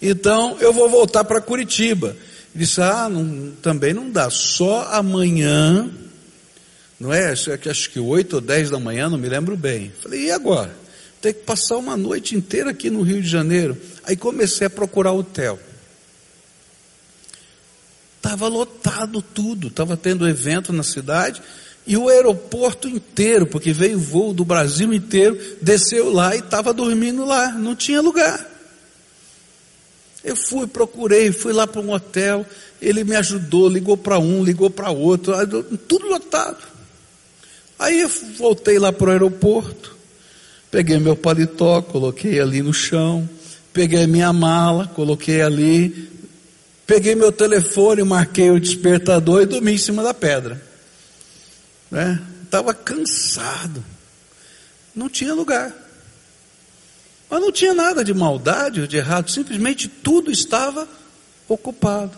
Então 0.00 0.56
eu 0.60 0.72
vou 0.72 0.88
voltar 0.88 1.24
para 1.24 1.40
Curitiba 1.40 2.16
disse, 2.56 2.80
ah, 2.80 3.08
não, 3.08 3.52
também 3.62 3.92
não 3.92 4.10
dá, 4.10 4.30
só 4.30 4.88
amanhã, 4.92 5.90
não 6.98 7.12
é? 7.12 7.32
Acho 7.32 7.90
que 7.90 8.00
oito 8.00 8.36
ou 8.36 8.40
dez 8.40 8.70
da 8.70 8.78
manhã, 8.78 9.08
não 9.08 9.18
me 9.18 9.28
lembro 9.28 9.56
bem. 9.56 9.92
Falei, 10.02 10.24
e 10.24 10.30
agora? 10.30 10.74
Tem 11.20 11.32
que 11.32 11.40
passar 11.40 11.76
uma 11.76 11.96
noite 11.96 12.34
inteira 12.34 12.70
aqui 12.70 12.88
no 12.88 13.02
Rio 13.02 13.20
de 13.20 13.28
Janeiro. 13.28 13.76
Aí 14.04 14.16
comecei 14.16 14.66
a 14.66 14.70
procurar 14.70 15.12
hotel. 15.12 15.58
Estava 18.16 18.48
lotado 18.48 19.20
tudo, 19.22 19.68
estava 19.68 19.96
tendo 19.96 20.26
evento 20.26 20.72
na 20.72 20.82
cidade 20.82 21.42
e 21.86 21.96
o 21.96 22.08
aeroporto 22.08 22.88
inteiro, 22.88 23.46
porque 23.46 23.72
veio 23.72 23.98
voo 23.98 24.34
do 24.34 24.44
Brasil 24.44 24.92
inteiro, 24.92 25.38
desceu 25.62 26.12
lá 26.12 26.34
e 26.34 26.40
estava 26.40 26.74
dormindo 26.74 27.24
lá, 27.24 27.52
não 27.52 27.76
tinha 27.76 28.02
lugar. 28.02 28.44
Eu 30.24 30.34
fui, 30.34 30.66
procurei, 30.66 31.30
fui 31.30 31.52
lá 31.52 31.64
para 31.66 31.80
um 31.80 31.92
hotel, 31.92 32.44
ele 32.82 33.04
me 33.04 33.14
ajudou, 33.14 33.68
ligou 33.68 33.96
para 33.96 34.18
um, 34.18 34.42
ligou 34.42 34.68
para 34.68 34.90
outro, 34.90 35.32
tudo 35.86 36.08
lotado. 36.08 36.58
Aí 37.78 38.00
eu 38.00 38.10
voltei 38.36 38.80
lá 38.80 38.92
para 38.92 39.08
o 39.08 39.12
aeroporto, 39.12 39.96
peguei 40.68 40.98
meu 40.98 41.14
paletó, 41.14 41.80
coloquei 41.82 42.40
ali 42.40 42.62
no 42.62 42.74
chão, 42.74 43.28
peguei 43.72 44.04
minha 44.08 44.32
mala, 44.32 44.88
coloquei 44.88 45.40
ali, 45.40 46.10
peguei 46.84 47.14
meu 47.14 47.30
telefone, 47.30 48.02
marquei 48.02 48.50
o 48.50 48.58
despertador 48.58 49.42
e 49.42 49.46
dormi 49.46 49.74
em 49.74 49.78
cima 49.78 50.02
da 50.02 50.12
pedra. 50.12 50.65
Né? 51.90 52.20
Estava 52.44 52.72
cansado, 52.74 53.84
não 54.94 55.08
tinha 55.08 55.34
lugar. 55.34 55.72
Mas 57.28 57.40
não 57.40 57.50
tinha 57.50 57.74
nada 57.74 58.04
de 58.04 58.14
maldade 58.14 58.80
ou 58.80 58.86
de 58.86 58.96
errado, 58.96 59.30
simplesmente 59.30 59.88
tudo 59.88 60.30
estava 60.30 60.88
ocupado. 61.48 62.16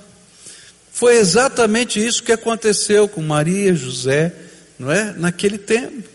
Foi 0.93 1.17
exatamente 1.17 2.05
isso 2.05 2.23
que 2.23 2.33
aconteceu 2.33 3.09
com 3.09 3.23
Maria, 3.23 3.75
José, 3.75 4.35
não 4.79 4.91
é? 4.91 5.15
Naquele 5.17 5.57
tempo. 5.57 6.09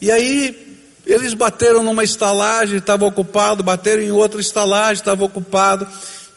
E 0.00 0.10
aí 0.10 0.68
eles 1.06 1.32
bateram 1.32 1.82
numa 1.82 2.04
estalagem, 2.04 2.78
estava 2.78 3.06
ocupado, 3.06 3.62
bateram 3.62 4.02
em 4.02 4.10
outra 4.10 4.40
estalagem, 4.40 5.00
estava 5.00 5.24
ocupado. 5.24 5.86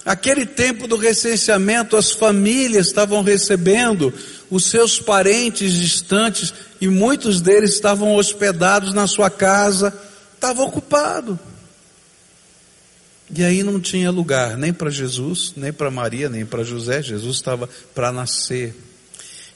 Aquele 0.05 0.45
tempo 0.45 0.87
do 0.87 0.95
recenseamento, 0.95 1.95
as 1.95 2.11
famílias 2.11 2.87
estavam 2.87 3.21
recebendo 3.21 4.13
os 4.49 4.65
seus 4.65 4.99
parentes 4.99 5.73
distantes 5.73 6.53
e 6.79 6.87
muitos 6.87 7.39
deles 7.39 7.73
estavam 7.73 8.15
hospedados 8.15 8.93
na 8.93 9.05
sua 9.05 9.29
casa, 9.29 9.93
estava 10.33 10.63
ocupado. 10.63 11.39
E 13.33 13.43
aí 13.43 13.63
não 13.63 13.79
tinha 13.79 14.11
lugar 14.11 14.57
nem 14.57 14.73
para 14.73 14.89
Jesus, 14.89 15.53
nem 15.55 15.71
para 15.71 15.89
Maria, 15.91 16.27
nem 16.27 16.45
para 16.45 16.63
José. 16.63 17.01
Jesus 17.01 17.37
estava 17.37 17.69
para 17.93 18.11
nascer. 18.11 18.75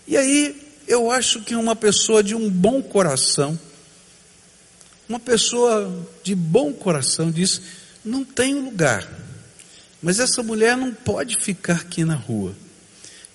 E 0.08 0.16
aí 0.16 0.56
eu 0.88 1.12
acho 1.12 1.42
que 1.42 1.56
uma 1.56 1.76
pessoa 1.76 2.24
de 2.24 2.36
um 2.36 2.50
bom 2.50 2.82
coração, 2.82 3.60
uma 5.10 5.20
pessoa 5.20 5.92
de 6.24 6.36
bom 6.36 6.72
coração 6.72 7.32
diz: 7.32 7.62
não 8.04 8.24
tem 8.24 8.54
lugar. 8.54 9.25
Mas 10.02 10.20
essa 10.20 10.44
mulher 10.44 10.78
não 10.78 10.94
pode 10.94 11.38
ficar 11.40 11.78
aqui 11.78 12.04
na 12.04 12.16
rua. 12.16 12.56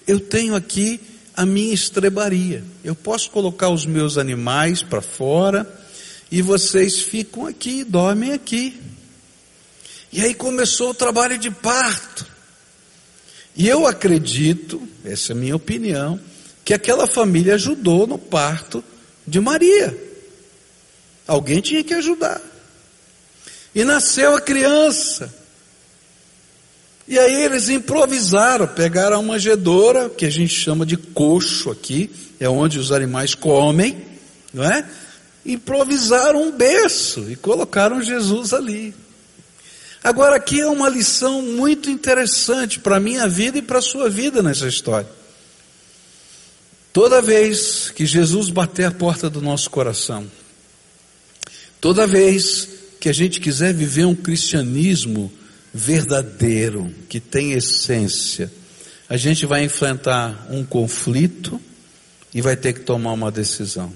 Eu 0.07 0.21
tenho 0.21 0.55
aqui 0.55 1.00
a 1.35 1.47
minha 1.47 1.73
estrebaria. 1.73 2.62
Eu 2.85 2.95
posso 2.95 3.31
colocar 3.31 3.71
os 3.71 3.87
meus 3.87 4.19
animais 4.19 4.83
para 4.83 5.00
fora 5.00 5.67
e 6.31 6.43
vocês 6.43 7.00
ficam 7.00 7.47
aqui, 7.47 7.83
dormem 7.83 8.33
aqui. 8.33 8.81
E 10.12 10.21
aí 10.21 10.35
começou 10.35 10.90
o 10.90 10.95
trabalho 10.95 11.38
de 11.38 11.50
parto. 11.50 12.26
E 13.57 13.69
eu 13.69 13.87
acredito, 13.87 14.87
essa 15.05 15.33
é 15.33 15.35
a 15.35 15.38
minha 15.38 15.57
opinião, 15.57 16.21
que 16.64 16.75
aquela 16.75 17.07
família 17.07 17.55
ajudou 17.55 18.07
no 18.07 18.19
parto 18.19 18.83
de 19.26 19.40
Maria. 19.40 19.97
Alguém 21.26 21.61
tinha 21.61 21.83
que 21.83 21.95
ajudar. 21.95 22.40
E 23.75 23.85
nasceu 23.85 24.35
a 24.35 24.40
criança. 24.40 25.33
E 27.11 27.19
aí 27.19 27.43
eles 27.43 27.69
improvisaram, 27.69 28.69
pegaram 28.69 29.19
a 29.19 29.23
manjedoura, 29.23 30.09
que 30.09 30.25
a 30.25 30.31
gente 30.31 30.55
chama 30.55 30.87
de 30.87 30.97
coxo 30.97 31.69
aqui, 31.69 32.09
é 32.38 32.49
onde 32.49 32.79
os 32.79 32.93
animais 32.93 33.35
comem, 33.35 34.00
não 34.55 34.62
é? 34.62 34.88
Improvisaram 35.45 36.40
um 36.40 36.52
berço 36.52 37.29
e 37.29 37.35
colocaram 37.35 38.00
Jesus 38.00 38.52
ali. 38.52 38.95
Agora, 40.05 40.37
aqui 40.37 40.61
é 40.61 40.69
uma 40.69 40.88
lição 40.88 41.43
muito 41.43 41.90
interessante 41.90 42.79
para 42.79 42.99
a 42.99 43.00
minha 43.00 43.26
vida 43.26 43.59
e 43.59 43.62
para 43.62 43.81
a 43.81 43.83
sua 43.83 44.09
vida 44.09 44.40
nessa 44.40 44.69
história. 44.69 45.11
Toda 46.93 47.21
vez 47.21 47.90
que 47.90 48.07
Jesus 48.07 48.50
bater 48.50 48.85
a 48.85 48.93
porta 48.93 49.29
do 49.29 49.43
nosso 49.43 49.69
coração, 49.69 50.31
toda 51.81 52.07
vez 52.07 52.69
que 53.00 53.09
a 53.09 53.12
gente 53.12 53.40
quiser 53.40 53.75
viver 53.75 54.05
um 54.05 54.14
cristianismo 54.14 55.33
verdadeiro, 55.72 56.92
que 57.08 57.20
tem 57.20 57.52
essência, 57.52 58.50
a 59.08 59.16
gente 59.16 59.46
vai 59.46 59.64
enfrentar 59.64 60.46
um 60.50 60.64
conflito, 60.64 61.60
e 62.32 62.40
vai 62.40 62.56
ter 62.56 62.72
que 62.72 62.80
tomar 62.80 63.12
uma 63.12 63.30
decisão. 63.30 63.92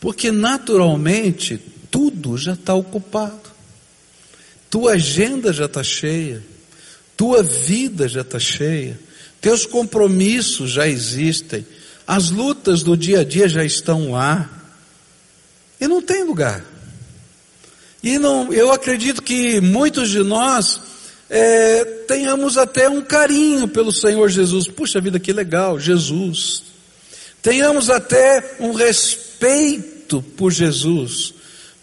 Porque 0.00 0.30
naturalmente 0.30 1.58
tudo 1.90 2.36
já 2.36 2.52
está 2.52 2.74
ocupado, 2.74 3.50
tua 4.68 4.92
agenda 4.92 5.52
já 5.52 5.66
está 5.66 5.82
cheia, 5.82 6.42
tua 7.16 7.42
vida 7.42 8.08
já 8.08 8.20
está 8.20 8.38
cheia, 8.38 8.98
teus 9.40 9.64
compromissos 9.64 10.70
já 10.70 10.86
existem, 10.86 11.66
as 12.06 12.30
lutas 12.30 12.82
do 12.82 12.96
dia 12.96 13.20
a 13.20 13.24
dia 13.24 13.48
já 13.48 13.64
estão 13.64 14.12
lá, 14.12 14.50
e 15.80 15.88
não 15.88 16.02
tem 16.02 16.24
lugar. 16.24 16.64
E 18.04 18.18
não, 18.18 18.52
eu 18.52 18.70
acredito 18.70 19.22
que 19.22 19.62
muitos 19.62 20.10
de 20.10 20.22
nós 20.22 20.78
é, 21.30 21.82
tenhamos 22.06 22.58
até 22.58 22.86
um 22.86 23.00
carinho 23.00 23.66
pelo 23.66 23.90
Senhor 23.90 24.28
Jesus. 24.28 24.68
Puxa 24.68 25.00
vida, 25.00 25.18
que 25.18 25.32
legal, 25.32 25.80
Jesus. 25.80 26.62
Tenhamos 27.40 27.88
até 27.88 28.56
um 28.60 28.72
respeito 28.72 30.20
por 30.36 30.52
Jesus, 30.52 31.32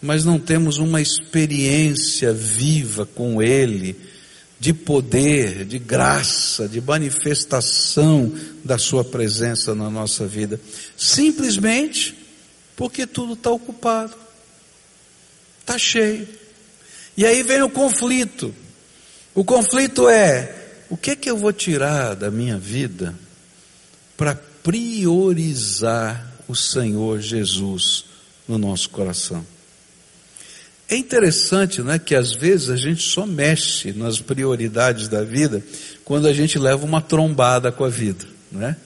mas 0.00 0.24
não 0.24 0.38
temos 0.38 0.78
uma 0.78 1.00
experiência 1.00 2.32
viva 2.32 3.04
com 3.04 3.42
Ele, 3.42 3.96
de 4.60 4.72
poder, 4.72 5.64
de 5.64 5.80
graça, 5.80 6.68
de 6.68 6.80
manifestação 6.80 8.32
da 8.64 8.78
Sua 8.78 9.02
presença 9.02 9.74
na 9.74 9.90
nossa 9.90 10.24
vida. 10.24 10.60
Simplesmente 10.96 12.16
porque 12.76 13.08
tudo 13.08 13.32
está 13.32 13.50
ocupado, 13.50 14.22
está 15.72 15.78
cheio. 15.78 16.28
E 17.16 17.24
aí 17.24 17.42
vem 17.42 17.62
o 17.62 17.70
conflito. 17.70 18.54
O 19.34 19.44
conflito 19.44 20.08
é: 20.08 20.54
o 20.90 20.96
que 20.96 21.12
é 21.12 21.16
que 21.16 21.30
eu 21.30 21.36
vou 21.36 21.52
tirar 21.52 22.14
da 22.14 22.30
minha 22.30 22.58
vida 22.58 23.14
para 24.16 24.34
priorizar 24.62 26.30
o 26.46 26.54
Senhor 26.54 27.20
Jesus 27.20 28.04
no 28.46 28.58
nosso 28.58 28.90
coração? 28.90 29.44
É 30.88 30.96
interessante, 30.96 31.80
não 31.80 31.92
é, 31.92 31.98
que 31.98 32.14
às 32.14 32.32
vezes 32.32 32.68
a 32.68 32.76
gente 32.76 33.02
só 33.02 33.26
mexe 33.26 33.92
nas 33.92 34.20
prioridades 34.20 35.08
da 35.08 35.22
vida 35.22 35.64
quando 36.04 36.26
a 36.26 36.34
gente 36.34 36.58
leva 36.58 36.84
uma 36.84 37.00
trombada 37.00 37.72
com 37.72 37.84
a 37.84 37.88
vida, 37.88 38.26
não 38.50 38.66
é? 38.66 38.76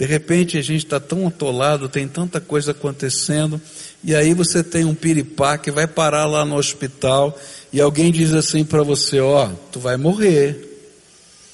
De 0.00 0.06
repente 0.06 0.56
a 0.56 0.62
gente 0.62 0.86
está 0.86 0.98
tão 0.98 1.28
atolado, 1.28 1.86
tem 1.86 2.08
tanta 2.08 2.40
coisa 2.40 2.70
acontecendo, 2.70 3.60
e 4.02 4.14
aí 4.14 4.32
você 4.32 4.64
tem 4.64 4.86
um 4.86 4.94
piripá 4.94 5.58
que 5.58 5.70
vai 5.70 5.86
parar 5.86 6.24
lá 6.24 6.42
no 6.42 6.56
hospital 6.56 7.38
e 7.70 7.82
alguém 7.82 8.10
diz 8.10 8.32
assim 8.32 8.64
para 8.64 8.82
você, 8.82 9.20
ó, 9.20 9.44
oh, 9.44 9.54
tu 9.70 9.78
vai 9.78 9.98
morrer. 9.98 10.88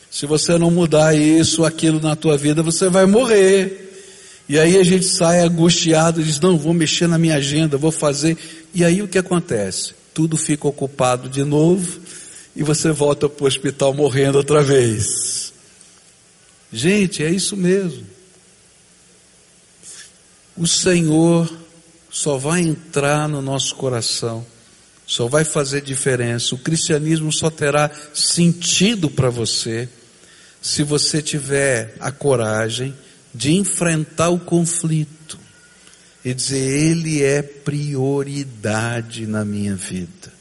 Se 0.09 0.27
você 0.27 0.57
não 0.57 0.71
mudar 0.71 1.13
isso, 1.13 1.65
aquilo 1.65 2.01
na 2.01 2.15
tua 2.15 2.39
vida, 2.39 2.63
você 2.63 2.89
vai 2.89 3.05
morrer. 3.05 3.83
E 4.49 4.61
aí 4.61 4.79
a 4.79 4.85
gente 4.85 5.07
sai 5.07 5.41
angustiado 5.41 6.21
e 6.21 6.25
diz, 6.25 6.39
não, 6.39 6.57
vou 6.57 6.73
mexer 6.73 7.09
na 7.09 7.19
minha 7.19 7.35
agenda, 7.35 7.77
vou 7.77 7.91
fazer. 7.91 8.39
E 8.73 8.85
aí 8.85 9.03
o 9.03 9.09
que 9.09 9.19
acontece? 9.19 9.93
Tudo 10.15 10.37
fica 10.37 10.69
ocupado 10.69 11.29
de 11.29 11.43
novo 11.43 11.99
e 12.55 12.63
você 12.63 12.93
volta 12.93 13.29
para 13.29 13.43
o 13.43 13.49
hospital 13.49 13.93
morrendo 13.93 14.39
outra 14.39 14.63
vez. 14.63 15.53
Gente, 16.73 17.25
é 17.25 17.29
isso 17.29 17.57
mesmo. 17.57 18.15
O 20.57 20.67
Senhor 20.67 21.51
só 22.11 22.37
vai 22.37 22.61
entrar 22.61 23.29
no 23.29 23.43
nosso 23.43 23.75
coração 23.75 24.47
só 25.07 25.29
vai 25.29 25.45
fazer 25.45 25.83
diferença. 25.83 26.55
O 26.55 26.59
cristianismo 26.59 27.31
só 27.31 27.49
terá 27.49 27.91
sentido 28.13 29.09
para 29.09 29.31
você 29.31 29.89
se 30.61 30.83
você 30.83 31.23
tiver 31.23 31.95
a 32.01 32.11
coragem 32.11 32.93
de 33.33 33.55
enfrentar 33.55 34.31
o 34.31 34.41
conflito 34.41 35.39
e 36.25 36.35
dizer: 36.35 36.59
Ele 36.59 37.23
é 37.23 37.41
prioridade 37.41 39.27
na 39.27 39.45
minha 39.45 39.77
vida. 39.77 40.35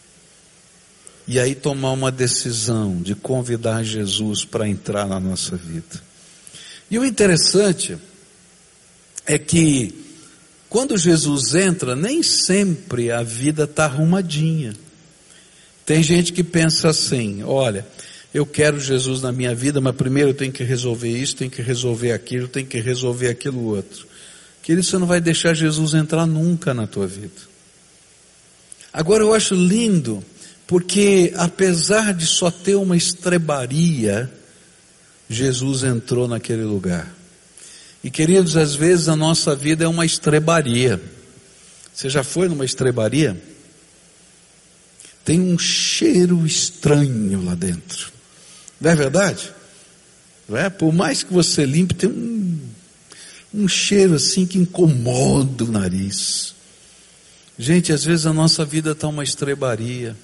E 1.28 1.40
aí 1.40 1.54
tomar 1.54 1.92
uma 1.92 2.12
decisão 2.12 3.02
de 3.02 3.14
convidar 3.14 3.84
Jesus 3.84 4.46
para 4.46 4.68
entrar 4.68 5.08
na 5.08 5.20
nossa 5.20 5.56
vida. 5.56 6.04
E 6.90 6.98
o 6.98 7.06
interessante 7.06 7.98
é 9.26 9.38
que 9.38 10.05
quando 10.76 10.98
Jesus 10.98 11.56
entra, 11.56 11.96
nem 11.96 12.22
sempre 12.22 13.10
a 13.10 13.24
vida 13.24 13.64
está 13.64 13.86
arrumadinha. 13.86 14.74
Tem 15.86 16.04
gente 16.04 16.34
que 16.34 16.44
pensa 16.44 16.90
assim: 16.90 17.44
olha, 17.44 17.88
eu 18.34 18.46
quero 18.46 18.78
Jesus 18.78 19.22
na 19.22 19.32
minha 19.32 19.56
vida, 19.56 19.80
mas 19.80 19.96
primeiro 19.96 20.32
eu 20.32 20.34
tenho 20.34 20.52
que 20.52 20.66
resolver 20.66 21.08
isso, 21.08 21.38
tenho 21.38 21.50
que 21.50 21.62
resolver 21.62 22.12
aquilo, 22.12 22.50
tenho 22.50 22.68
que 22.68 22.78
resolver 22.82 23.30
aquilo 23.30 23.74
outro. 23.74 24.06
Querido, 24.62 24.86
você 24.86 24.98
não 24.98 25.08
vai 25.08 25.22
deixar 25.22 25.54
Jesus 25.54 25.94
entrar 25.94 26.26
nunca 26.26 26.74
na 26.74 26.86
tua 26.86 27.08
vida. 27.08 27.42
Agora 28.92 29.24
eu 29.24 29.34
acho 29.34 29.56
lindo, 29.56 30.22
porque 30.68 31.32
apesar 31.38 32.14
de 32.14 32.26
só 32.26 32.52
ter 32.52 32.76
uma 32.76 32.98
estrebaria, 32.98 34.30
Jesus 35.30 35.84
entrou 35.84 36.28
naquele 36.28 36.66
lugar. 36.66 37.15
E 38.06 38.12
queridos, 38.12 38.56
às 38.56 38.76
vezes 38.76 39.08
a 39.08 39.16
nossa 39.16 39.56
vida 39.56 39.84
é 39.84 39.88
uma 39.88 40.06
estrebaria. 40.06 41.02
Você 41.92 42.08
já 42.08 42.24
foi 42.24 42.48
numa 42.48 42.64
estrebaria? 42.64 43.36
Tem 45.24 45.42
um 45.42 45.58
cheiro 45.58 46.46
estranho 46.46 47.44
lá 47.44 47.56
dentro. 47.56 48.12
Não 48.80 48.92
é 48.92 48.96
verdade? 48.96 49.52
Não 50.48 50.56
é? 50.56 50.70
Por 50.70 50.94
mais 50.94 51.24
que 51.24 51.34
você 51.34 51.66
limpe, 51.66 51.96
tem 51.96 52.08
um, 52.08 52.60
um 53.52 53.68
cheiro 53.68 54.14
assim 54.14 54.46
que 54.46 54.60
incomoda 54.60 55.64
o 55.64 55.72
nariz. 55.72 56.54
Gente, 57.58 57.92
às 57.92 58.06
vezes 58.06 58.28
a 58.28 58.34
nossa 58.34 58.64
vida 58.64 58.92
está 58.92 59.08
uma 59.08 59.24
estrebaria. 59.24 60.16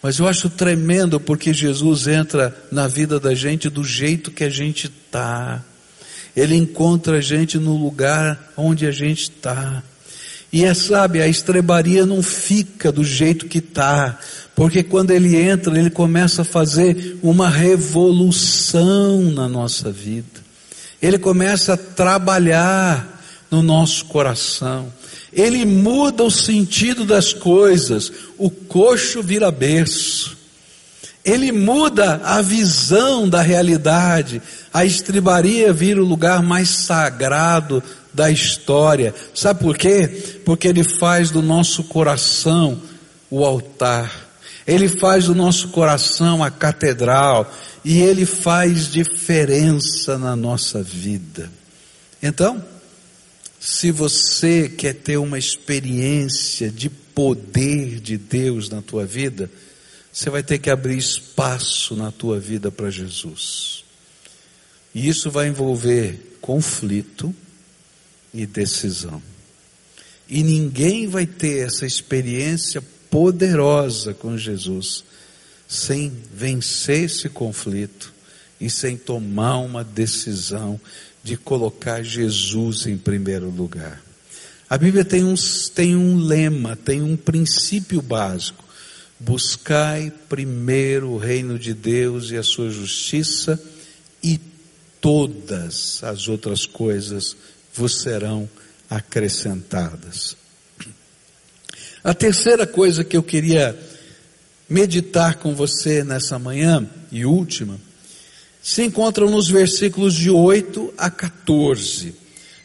Mas 0.00 0.20
eu 0.20 0.28
acho 0.28 0.48
tremendo 0.48 1.18
porque 1.18 1.52
Jesus 1.52 2.06
entra 2.06 2.56
na 2.70 2.86
vida 2.86 3.18
da 3.18 3.34
gente 3.34 3.68
do 3.68 3.82
jeito 3.82 4.30
que 4.30 4.44
a 4.44 4.48
gente 4.48 4.86
está. 4.86 5.64
Ele 6.36 6.56
encontra 6.56 7.18
a 7.18 7.20
gente 7.20 7.58
no 7.58 7.76
lugar 7.76 8.52
onde 8.56 8.86
a 8.86 8.90
gente 8.90 9.22
está. 9.22 9.82
E 10.52 10.64
é, 10.64 10.74
sabe, 10.74 11.22
a 11.22 11.28
estrebaria 11.28 12.04
não 12.04 12.22
fica 12.22 12.90
do 12.90 13.04
jeito 13.04 13.46
que 13.46 13.58
está, 13.58 14.18
porque 14.54 14.82
quando 14.82 15.12
ele 15.12 15.36
entra, 15.36 15.78
ele 15.78 15.90
começa 15.90 16.42
a 16.42 16.44
fazer 16.44 17.18
uma 17.22 17.48
revolução 17.48 19.22
na 19.30 19.48
nossa 19.48 19.92
vida. 19.92 20.40
Ele 21.00 21.18
começa 21.18 21.74
a 21.74 21.76
trabalhar 21.76 23.22
no 23.50 23.62
nosso 23.62 24.04
coração. 24.06 24.92
Ele 25.32 25.64
muda 25.64 26.24
o 26.24 26.30
sentido 26.30 27.04
das 27.04 27.32
coisas. 27.32 28.12
O 28.36 28.50
coxo 28.50 29.22
vira 29.22 29.50
berço. 29.50 30.36
Ele 31.24 31.52
muda 31.52 32.20
a 32.24 32.40
visão 32.40 33.28
da 33.28 33.42
realidade. 33.42 34.40
A 34.72 34.84
estribaria 34.84 35.72
vira 35.72 36.02
o 36.02 36.06
lugar 36.06 36.42
mais 36.42 36.70
sagrado 36.70 37.82
da 38.12 38.30
história. 38.30 39.14
Sabe 39.34 39.60
por 39.60 39.76
quê? 39.76 40.40
Porque 40.44 40.68
ele 40.68 40.82
faz 40.82 41.30
do 41.30 41.42
nosso 41.42 41.84
coração 41.84 42.80
o 43.30 43.44
altar. 43.44 44.28
Ele 44.66 44.88
faz 44.88 45.26
do 45.26 45.34
nosso 45.34 45.68
coração 45.68 46.42
a 46.42 46.50
catedral. 46.50 47.52
E 47.84 48.00
ele 48.00 48.24
faz 48.24 48.90
diferença 48.90 50.16
na 50.16 50.34
nossa 50.34 50.82
vida. 50.82 51.50
Então, 52.22 52.62
se 53.58 53.90
você 53.90 54.68
quer 54.68 54.94
ter 54.94 55.18
uma 55.18 55.38
experiência 55.38 56.70
de 56.70 56.88
poder 56.88 58.00
de 58.00 58.16
Deus 58.16 58.70
na 58.70 58.80
tua 58.80 59.04
vida, 59.04 59.50
você 60.20 60.28
vai 60.28 60.42
ter 60.42 60.58
que 60.58 60.68
abrir 60.68 60.98
espaço 60.98 61.96
na 61.96 62.12
tua 62.12 62.38
vida 62.38 62.70
para 62.70 62.90
Jesus. 62.90 63.82
E 64.94 65.08
isso 65.08 65.30
vai 65.30 65.48
envolver 65.48 66.36
conflito 66.42 67.34
e 68.34 68.44
decisão. 68.44 69.22
E 70.28 70.42
ninguém 70.42 71.08
vai 71.08 71.24
ter 71.24 71.66
essa 71.66 71.86
experiência 71.86 72.82
poderosa 73.08 74.12
com 74.12 74.36
Jesus 74.36 75.04
sem 75.66 76.12
vencer 76.34 77.04
esse 77.04 77.30
conflito 77.30 78.12
e 78.60 78.68
sem 78.68 78.98
tomar 78.98 79.56
uma 79.56 79.82
decisão 79.82 80.78
de 81.24 81.38
colocar 81.38 82.02
Jesus 82.02 82.84
em 82.84 82.98
primeiro 82.98 83.48
lugar. 83.48 84.02
A 84.68 84.76
Bíblia 84.76 85.02
tem, 85.02 85.24
uns, 85.24 85.70
tem 85.70 85.96
um 85.96 86.18
lema, 86.18 86.76
tem 86.76 87.00
um 87.00 87.16
princípio 87.16 88.02
básico. 88.02 88.68
Buscai 89.20 90.10
primeiro 90.30 91.10
o 91.10 91.18
reino 91.18 91.58
de 91.58 91.74
Deus 91.74 92.30
e 92.30 92.38
a 92.38 92.42
sua 92.42 92.70
justiça, 92.70 93.62
e 94.22 94.40
todas 94.98 96.02
as 96.02 96.26
outras 96.26 96.64
coisas 96.64 97.36
vos 97.74 98.00
serão 98.00 98.48
acrescentadas. 98.88 100.36
A 102.02 102.14
terceira 102.14 102.66
coisa 102.66 103.04
que 103.04 103.14
eu 103.14 103.22
queria 103.22 103.78
meditar 104.68 105.34
com 105.34 105.54
você 105.54 106.02
nessa 106.02 106.38
manhã, 106.38 106.88
e 107.12 107.26
última, 107.26 107.78
se 108.62 108.82
encontra 108.82 109.28
nos 109.28 109.48
versículos 109.48 110.14
de 110.14 110.30
8 110.30 110.94
a 110.96 111.10
14. 111.10 112.14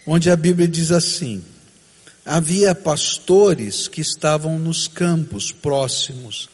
onde 0.08 0.30
a 0.30 0.36
Bíblia 0.36 0.68
diz 0.68 0.92
assim: 0.92 1.44
havia 2.26 2.74
pastores 2.74 3.88
que 3.88 4.02
estavam 4.02 4.58
nos 4.58 4.88
campos 4.88 5.52
próximos 5.52 6.50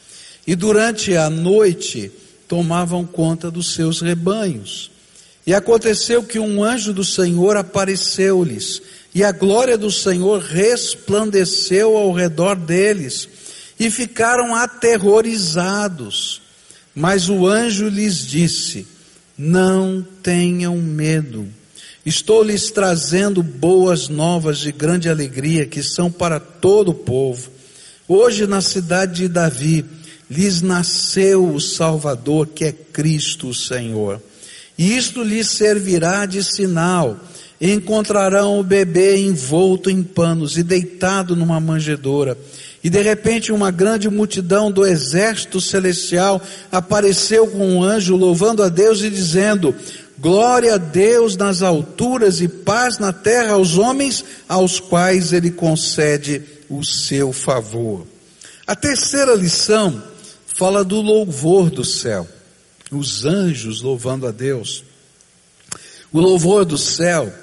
e 0.46 0.56
durante 0.56 1.16
a 1.16 1.30
noite 1.30 2.12
tomavam 2.48 3.06
conta 3.06 3.50
dos 3.50 3.74
seus 3.74 4.02
rebanhos. 4.02 4.92
E 5.46 5.54
aconteceu 5.54 6.24
que 6.24 6.38
um 6.40 6.64
anjo 6.64 6.94
do 6.94 7.04
Senhor 7.04 7.56
apareceu-lhes, 7.56 8.82
e 9.14 9.24
a 9.24 9.32
glória 9.32 9.78
do 9.78 9.90
Senhor 9.92 10.42
resplandeceu 10.42 11.96
ao 11.98 12.12
redor 12.12 12.56
deles, 12.56 13.28
e 13.80 13.90
ficaram 13.90 14.54
aterrorizados. 14.54 16.42
Mas 16.94 17.30
o 17.30 17.48
anjo 17.48 17.88
lhes 17.88 18.28
disse: 18.28 18.86
Não 19.38 20.06
tenham 20.22 20.78
medo. 20.78 21.48
Estou 22.06 22.42
lhes 22.44 22.72
trazendo 22.72 23.44
boas 23.44 24.10
novas 24.10 24.58
de 24.58 24.72
grande 24.72 25.08
alegria, 25.08 25.68
que 25.68 25.84
são 25.84 26.12
para 26.12 26.40
todo 26.40 26.90
o 26.90 26.96
povo. 26.96 27.52
Hoje, 28.08 28.48
na 28.48 28.60
cidade 28.60 29.22
de 29.22 29.28
Davi, 29.28 29.86
lhes 30.30 30.62
nasceu 30.64 31.54
o 31.54 31.62
Salvador, 31.62 32.48
que 32.48 32.66
é 32.66 32.72
Cristo 32.72 33.50
o 33.50 33.54
Senhor. 33.54 34.20
E 34.78 34.98
isto 34.98 35.22
lhes 35.22 35.48
servirá 35.50 36.26
de 36.26 36.44
sinal. 36.44 37.20
Encontrarão 37.60 38.60
o 38.60 38.64
bebê 38.64 39.18
envolto 39.18 39.88
em 39.88 40.02
panos 40.02 40.58
e 40.58 40.64
deitado 40.64 41.36
numa 41.36 41.60
manjedoura. 41.60 42.36
E 42.84 42.90
de 42.90 43.00
repente 43.02 43.52
uma 43.52 43.70
grande 43.70 44.10
multidão 44.10 44.72
do 44.72 44.84
exército 44.84 45.62
celestial 45.62 46.42
apareceu 46.72 47.46
com 47.46 47.76
um 47.76 47.84
anjo 47.84 48.16
louvando 48.16 48.64
a 48.64 48.70
Deus 48.70 49.04
e 49.04 49.10
dizendo: 49.12 49.76
Glória 50.22 50.76
a 50.76 50.78
Deus 50.78 51.36
nas 51.36 51.64
alturas 51.64 52.42
e 52.42 52.48
paz 52.48 53.00
na 53.00 53.12
terra 53.12 53.54
aos 53.54 53.80
homens 53.80 54.24
aos 54.48 54.80
quais 54.80 55.34
ele 55.34 55.50
concede 55.50 56.44
o 56.70 56.84
seu 56.84 57.34
favor. 57.34 58.06
A 58.68 58.76
terceira 58.76 59.34
lição 59.34 60.00
fala 60.46 60.84
do 60.84 61.02
louvor 61.02 61.72
do 61.72 61.84
céu. 61.84 62.28
Os 62.92 63.26
anjos 63.26 63.82
louvando 63.82 64.28
a 64.28 64.32
Deus. 64.32 64.84
O 66.14 66.20
louvor 66.20 66.66
do 66.66 66.78
céu 66.78 67.34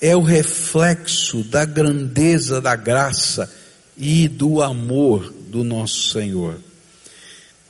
é 0.00 0.16
o 0.16 0.20
reflexo 0.20 1.44
da 1.44 1.64
grandeza 1.64 2.60
da 2.60 2.74
graça 2.74 3.48
e 3.96 4.26
do 4.26 4.60
amor 4.60 5.32
do 5.48 5.62
nosso 5.62 6.10
Senhor. 6.10 6.65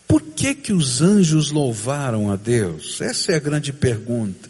Por 0.06 0.22
que 0.22 0.54
que 0.54 0.72
os 0.72 1.02
anjos 1.02 1.50
louvaram 1.50 2.30
a 2.30 2.36
Deus? 2.36 3.00
Essa 3.00 3.32
é 3.32 3.36
a 3.36 3.40
grande 3.40 3.72
pergunta. 3.72 4.48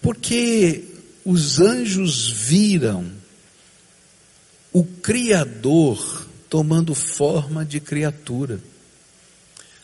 Porque 0.00 0.84
os 1.24 1.60
anjos 1.60 2.28
viram 2.28 3.10
o 4.72 4.84
Criador 4.84 6.26
tomando 6.48 6.94
forma 6.94 7.64
de 7.64 7.80
criatura. 7.80 8.60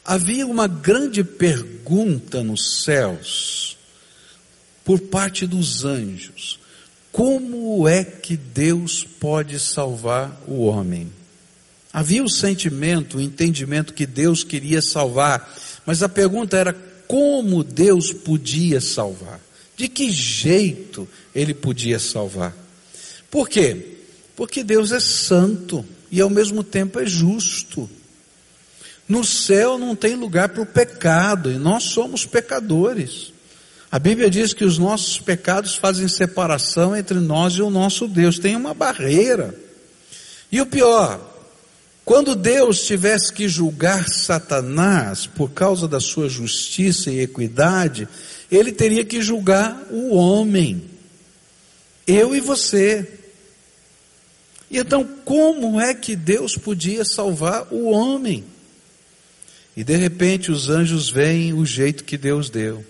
Havia 0.04 0.46
uma 0.46 0.66
grande 0.66 1.22
pergunta 1.22 2.42
nos 2.42 2.82
céus, 2.82 3.76
por 4.84 5.00
parte 5.00 5.46
dos 5.46 5.84
anjos: 5.84 6.58
como 7.12 7.86
é 7.86 8.04
que 8.04 8.36
Deus 8.36 9.04
pode 9.04 9.58
salvar 9.58 10.42
o 10.46 10.64
homem? 10.64 11.12
Havia 11.92 12.22
o 12.22 12.28
sentimento, 12.28 13.16
o 13.16 13.20
entendimento 13.20 13.94
que 13.94 14.06
Deus 14.06 14.44
queria 14.44 14.82
salvar, 14.82 15.54
mas 15.86 16.02
a 16.02 16.08
pergunta 16.08 16.56
era 16.56 16.72
como 17.06 17.64
Deus 17.64 18.12
podia 18.12 18.80
salvar? 18.80 19.40
De 19.76 19.88
que 19.88 20.10
jeito 20.10 21.08
ele 21.34 21.54
podia 21.54 21.98
salvar? 21.98 22.54
Por 23.30 23.48
quê? 23.48 23.96
Porque 24.36 24.62
Deus 24.62 24.92
é 24.92 25.00
santo 25.00 25.84
e 26.10 26.20
ao 26.20 26.28
mesmo 26.28 26.62
tempo 26.62 27.00
é 27.00 27.06
justo. 27.06 27.88
No 29.08 29.24
céu 29.24 29.78
não 29.78 29.96
tem 29.96 30.14
lugar 30.14 30.50
para 30.50 30.62
o 30.62 30.66
pecado, 30.66 31.50
e 31.50 31.54
nós 31.54 31.84
somos 31.84 32.26
pecadores. 32.26 33.32
A 33.90 33.98
Bíblia 33.98 34.28
diz 34.28 34.52
que 34.52 34.64
os 34.64 34.76
nossos 34.76 35.18
pecados 35.18 35.74
fazem 35.74 36.06
separação 36.08 36.94
entre 36.94 37.18
nós 37.18 37.54
e 37.54 37.62
o 37.62 37.70
nosso 37.70 38.06
Deus, 38.06 38.38
tem 38.38 38.54
uma 38.54 38.74
barreira. 38.74 39.54
E 40.52 40.60
o 40.60 40.66
pior, 40.66 41.27
quando 42.08 42.34
Deus 42.34 42.86
tivesse 42.86 43.30
que 43.30 43.46
julgar 43.46 44.08
Satanás 44.08 45.26
por 45.26 45.50
causa 45.50 45.86
da 45.86 46.00
sua 46.00 46.26
justiça 46.26 47.10
e 47.10 47.20
equidade, 47.20 48.08
ele 48.50 48.72
teria 48.72 49.04
que 49.04 49.20
julgar 49.20 49.86
o 49.90 50.14
homem, 50.14 50.84
eu 52.06 52.34
e 52.34 52.40
você. 52.40 53.06
E 54.70 54.78
então, 54.78 55.06
como 55.22 55.78
é 55.78 55.92
que 55.92 56.16
Deus 56.16 56.56
podia 56.56 57.04
salvar 57.04 57.68
o 57.70 57.90
homem? 57.90 58.42
E 59.76 59.84
de 59.84 59.94
repente 59.94 60.50
os 60.50 60.70
anjos 60.70 61.10
veem 61.10 61.52
o 61.52 61.66
jeito 61.66 62.04
que 62.04 62.16
Deus 62.16 62.48
deu. 62.48 62.82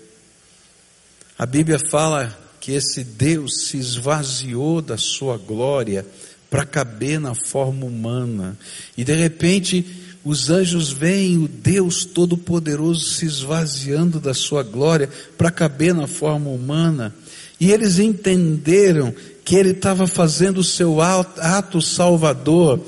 A 1.37 1.45
Bíblia 1.45 1.77
fala 1.91 2.39
que 2.61 2.71
esse 2.71 3.03
Deus 3.03 3.65
se 3.65 3.75
esvaziou 3.75 4.81
da 4.81 4.97
sua 4.97 5.37
glória 5.37 6.05
para 6.49 6.65
caber 6.65 7.19
na 7.19 7.35
forma 7.35 7.85
humana. 7.85 8.57
E 8.97 9.03
de 9.03 9.13
repente 9.13 9.85
os 10.23 10.49
anjos 10.49 10.91
veem 10.91 11.37
o 11.37 11.47
Deus 11.47 12.05
Todo-Poderoso 12.05 13.05
se 13.05 13.25
esvaziando 13.25 14.19
da 14.19 14.33
sua 14.33 14.63
glória 14.63 15.09
para 15.37 15.51
caber 15.51 15.93
na 15.93 16.07
forma 16.07 16.49
humana. 16.49 17.13
E 17.59 17.71
eles 17.71 17.99
entenderam 17.99 19.13
que 19.43 19.55
ele 19.55 19.71
estava 19.71 20.07
fazendo 20.07 20.59
o 20.59 20.63
seu 20.63 20.99
ato 21.01 21.81
salvador 21.81 22.79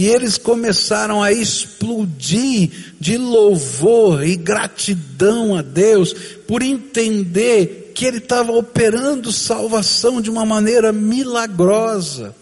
e 0.00 0.06
eles 0.06 0.38
começaram 0.38 1.22
a 1.22 1.30
explodir 1.30 2.70
de 2.98 3.18
louvor 3.18 4.26
e 4.26 4.34
gratidão 4.34 5.54
a 5.54 5.60
Deus 5.60 6.14
por 6.46 6.62
entender 6.62 7.92
que 7.94 8.06
Ele 8.06 8.16
estava 8.16 8.50
operando 8.52 9.30
salvação 9.30 10.22
de 10.22 10.30
uma 10.30 10.46
maneira 10.46 10.90
milagrosa. 10.90 12.34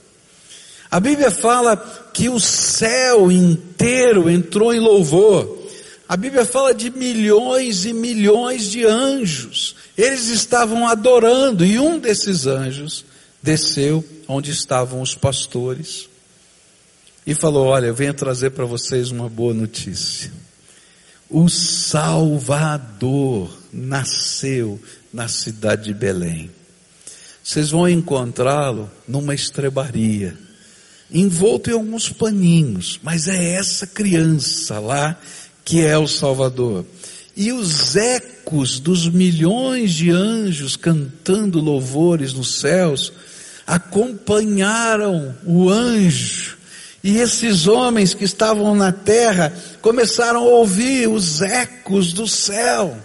A 0.91 1.01
Bíblia 1.01 1.31
fala 1.31 1.77
que 2.13 2.29
o 2.29 2.41
céu 2.41 3.31
inteiro 3.31 4.31
entrou 4.31 4.73
em 4.73 4.81
louvor. 4.81 5.57
A 6.09 6.17
Bíblia 6.17 6.45
fala 6.45 6.73
de 6.73 6.91
milhões 6.91 7.85
e 7.85 7.93
milhões 7.93 8.71
de 8.71 8.87
anjos. 8.87 9.77
Eles 9.97 10.29
estavam 10.29 10.89
adorando 10.89 11.65
e 11.65 11.79
um 11.79 11.99
desses 11.99 12.47
anjos 12.47 13.05
desceu 13.43 14.05
onde 14.27 14.51
estavam 14.51 15.03
os 15.03 15.15
pastores 15.15 16.09
e 17.27 17.35
falou: 17.35 17.67
Olha, 17.67 17.87
eu 17.87 17.95
venho 17.95 18.15
trazer 18.15 18.51
para 18.51 18.65
vocês 18.65 19.11
uma 19.11 19.29
boa 19.29 19.53
notícia. 19.53 20.33
O 21.29 21.47
Salvador 21.51 23.51
nasceu 23.71 24.81
na 25.13 25.29
cidade 25.29 25.85
de 25.85 25.95
Belém. 25.95 26.51
Vocês 27.45 27.71
vão 27.71 27.87
encontrá-lo 27.87 28.91
numa 29.07 29.35
estrebaria, 29.35 30.48
envolto 31.13 31.71
em 31.71 31.75
alguns 31.75 32.09
paninhos, 32.09 32.99
mas 33.03 33.29
é 33.29 33.53
essa 33.55 33.87
criança 33.87 34.79
lá 34.79 35.19
que 35.65 35.85
é 35.85 35.97
o 35.99 36.07
Salvador. 36.09 36.85
E 37.37 37.53
os 37.53 37.95
ecos 37.95 38.81
dos 38.81 39.09
milhões 39.09 39.93
de 39.93 40.11
anjos 40.11 40.77
cantando 40.77 41.61
louvores 41.61 42.33
nos 42.33 42.61
céus 42.61 43.13
acompanharam 43.67 45.35
o 45.45 45.69
anjo 45.69 46.59
e 47.03 47.19
esses 47.19 47.67
homens 47.67 48.13
que 48.13 48.25
estavam 48.25 48.75
na 48.75 48.91
terra 48.93 49.53
começaram 49.81 50.41
a 50.41 50.49
ouvir 50.49 51.09
os 51.09 51.41
ecos 51.41 52.13
do 52.13 52.27
céu, 52.27 52.97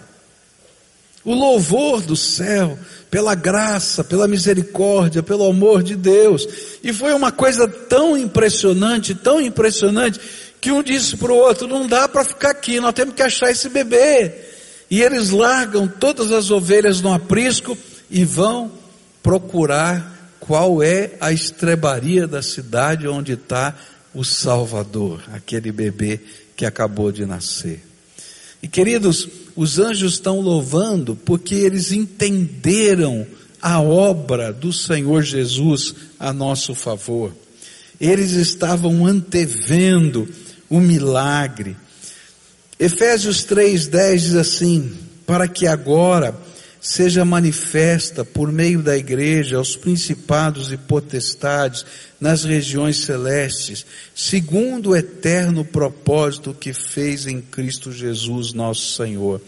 o 1.26 1.34
louvor 1.34 2.02
do 2.02 2.16
céu, 2.16 2.78
pela 3.10 3.36
graça, 3.36 4.04
pela 4.04 4.28
misericórdia, 4.28 5.24
pelo 5.24 5.46
amor 5.46 5.84
de 5.84 5.96
Deus. 5.96 6.48
E 6.84 6.92
foi 6.92 7.14
uma 7.14 7.32
coisa 7.32 7.68
tão 7.68 8.18
impressionante, 8.18 9.16
tão 9.16 9.40
impressionante, 9.40 10.20
que 10.60 10.72
um 10.72 10.84
disse 10.84 11.18
para 11.18 11.32
o 11.32 11.38
outro: 11.38 11.68
não 11.68 11.88
dá 11.88 12.08
para 12.08 12.24
ficar 12.24 12.52
aqui, 12.52 12.80
nós 12.80 12.94
temos 12.94 13.16
que 13.16 13.22
achar 13.22 13.52
esse 13.52 13.70
bebê. 13.70 14.34
E 14.90 15.02
eles 15.02 15.30
largam 15.30 15.88
todas 15.88 16.32
as 16.32 16.52
ovelhas 16.52 17.02
no 17.02 17.14
aprisco 17.14 17.78
e 18.12 18.26
vão 18.26 18.72
procurar 19.22 20.36
qual 20.40 20.84
é 20.84 21.12
a 21.22 21.32
estrebaria 21.32 22.28
da 22.28 22.42
cidade 22.42 23.08
onde 23.08 23.34
está 23.34 23.76
o 24.14 24.24
Salvador, 24.24 25.24
aquele 25.34 25.72
bebê 25.72 26.20
que 26.56 26.66
acabou 26.66 27.12
de 27.12 27.26
nascer. 27.26 27.93
E 28.64 28.68
queridos, 28.70 29.28
os 29.58 29.78
anjos 29.78 30.14
estão 30.14 30.40
louvando 30.40 31.18
porque 31.18 31.54
eles 31.54 31.92
entenderam 31.92 33.28
a 33.62 33.82
obra 33.82 34.54
do 34.54 34.72
Senhor 34.72 35.22
Jesus 35.22 35.94
a 36.18 36.32
nosso 36.32 36.74
favor. 36.74 37.36
Eles 38.00 38.32
estavam 38.32 39.06
antevendo 39.06 40.28
o 40.70 40.80
milagre. 40.80 41.76
Efésios 42.80 43.44
3:10 43.44 44.22
diz 44.22 44.36
assim: 44.36 44.94
"Para 45.26 45.46
que 45.46 45.68
agora 45.68 46.34
seja 46.84 47.24
manifesta 47.24 48.26
por 48.26 48.52
meio 48.52 48.84
da 48.84 48.98
igreja 48.98 49.56
aos 49.56 49.74
principados 49.74 50.70
e 50.70 50.76
potestades 50.76 51.86
nas 52.20 52.44
regiões 52.44 52.98
celestes, 52.98 53.86
segundo 54.14 54.90
o 54.90 54.96
eterno 54.96 55.64
propósito 55.64 56.54
que 56.54 56.74
fez 56.74 57.26
em 57.26 57.40
Cristo 57.40 57.90
Jesus, 57.90 58.52
nosso 58.52 58.98
Senhor. 58.98 59.42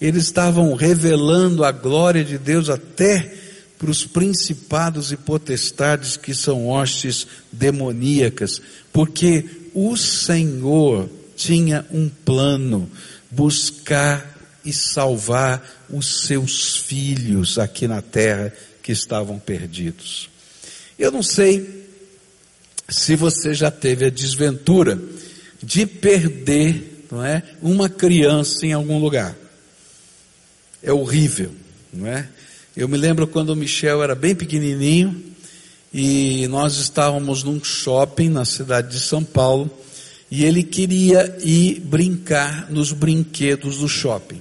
Eles 0.00 0.24
estavam 0.24 0.74
revelando 0.74 1.64
a 1.64 1.70
glória 1.70 2.24
de 2.24 2.38
Deus 2.38 2.70
até 2.70 3.30
para 3.78 3.90
os 3.90 4.06
principados 4.06 5.12
e 5.12 5.18
potestades 5.18 6.16
que 6.16 6.32
são 6.32 6.66
hostes 6.66 7.26
demoníacas, 7.52 8.60
porque 8.90 9.44
o 9.74 9.98
Senhor 9.98 11.10
tinha 11.36 11.84
um 11.92 12.08
plano, 12.08 12.90
buscar 13.30 14.39
e 14.64 14.72
salvar 14.72 15.62
os 15.88 16.26
seus 16.26 16.76
filhos 16.76 17.58
aqui 17.58 17.88
na 17.88 18.02
terra 18.02 18.52
que 18.82 18.92
estavam 18.92 19.38
perdidos. 19.38 20.28
Eu 20.98 21.10
não 21.10 21.22
sei 21.22 21.86
se 22.88 23.16
você 23.16 23.54
já 23.54 23.70
teve 23.70 24.04
a 24.04 24.10
desventura 24.10 25.00
de 25.62 25.86
perder, 25.86 27.06
não 27.10 27.24
é, 27.24 27.42
uma 27.62 27.88
criança 27.88 28.66
em 28.66 28.72
algum 28.72 28.98
lugar. 28.98 29.36
É 30.82 30.92
horrível, 30.92 31.52
não 31.92 32.06
é? 32.06 32.28
Eu 32.76 32.88
me 32.88 32.96
lembro 32.96 33.26
quando 33.26 33.50
o 33.50 33.56
Michel 33.56 34.02
era 34.02 34.14
bem 34.14 34.34
pequenininho 34.34 35.22
e 35.92 36.46
nós 36.48 36.76
estávamos 36.76 37.42
num 37.42 37.62
shopping 37.62 38.28
na 38.28 38.44
cidade 38.44 38.90
de 38.90 39.00
São 39.00 39.22
Paulo 39.22 39.70
e 40.30 40.44
ele 40.44 40.62
queria 40.62 41.36
ir 41.42 41.80
brincar 41.80 42.70
nos 42.70 42.92
brinquedos 42.92 43.78
do 43.78 43.88
shopping. 43.88 44.40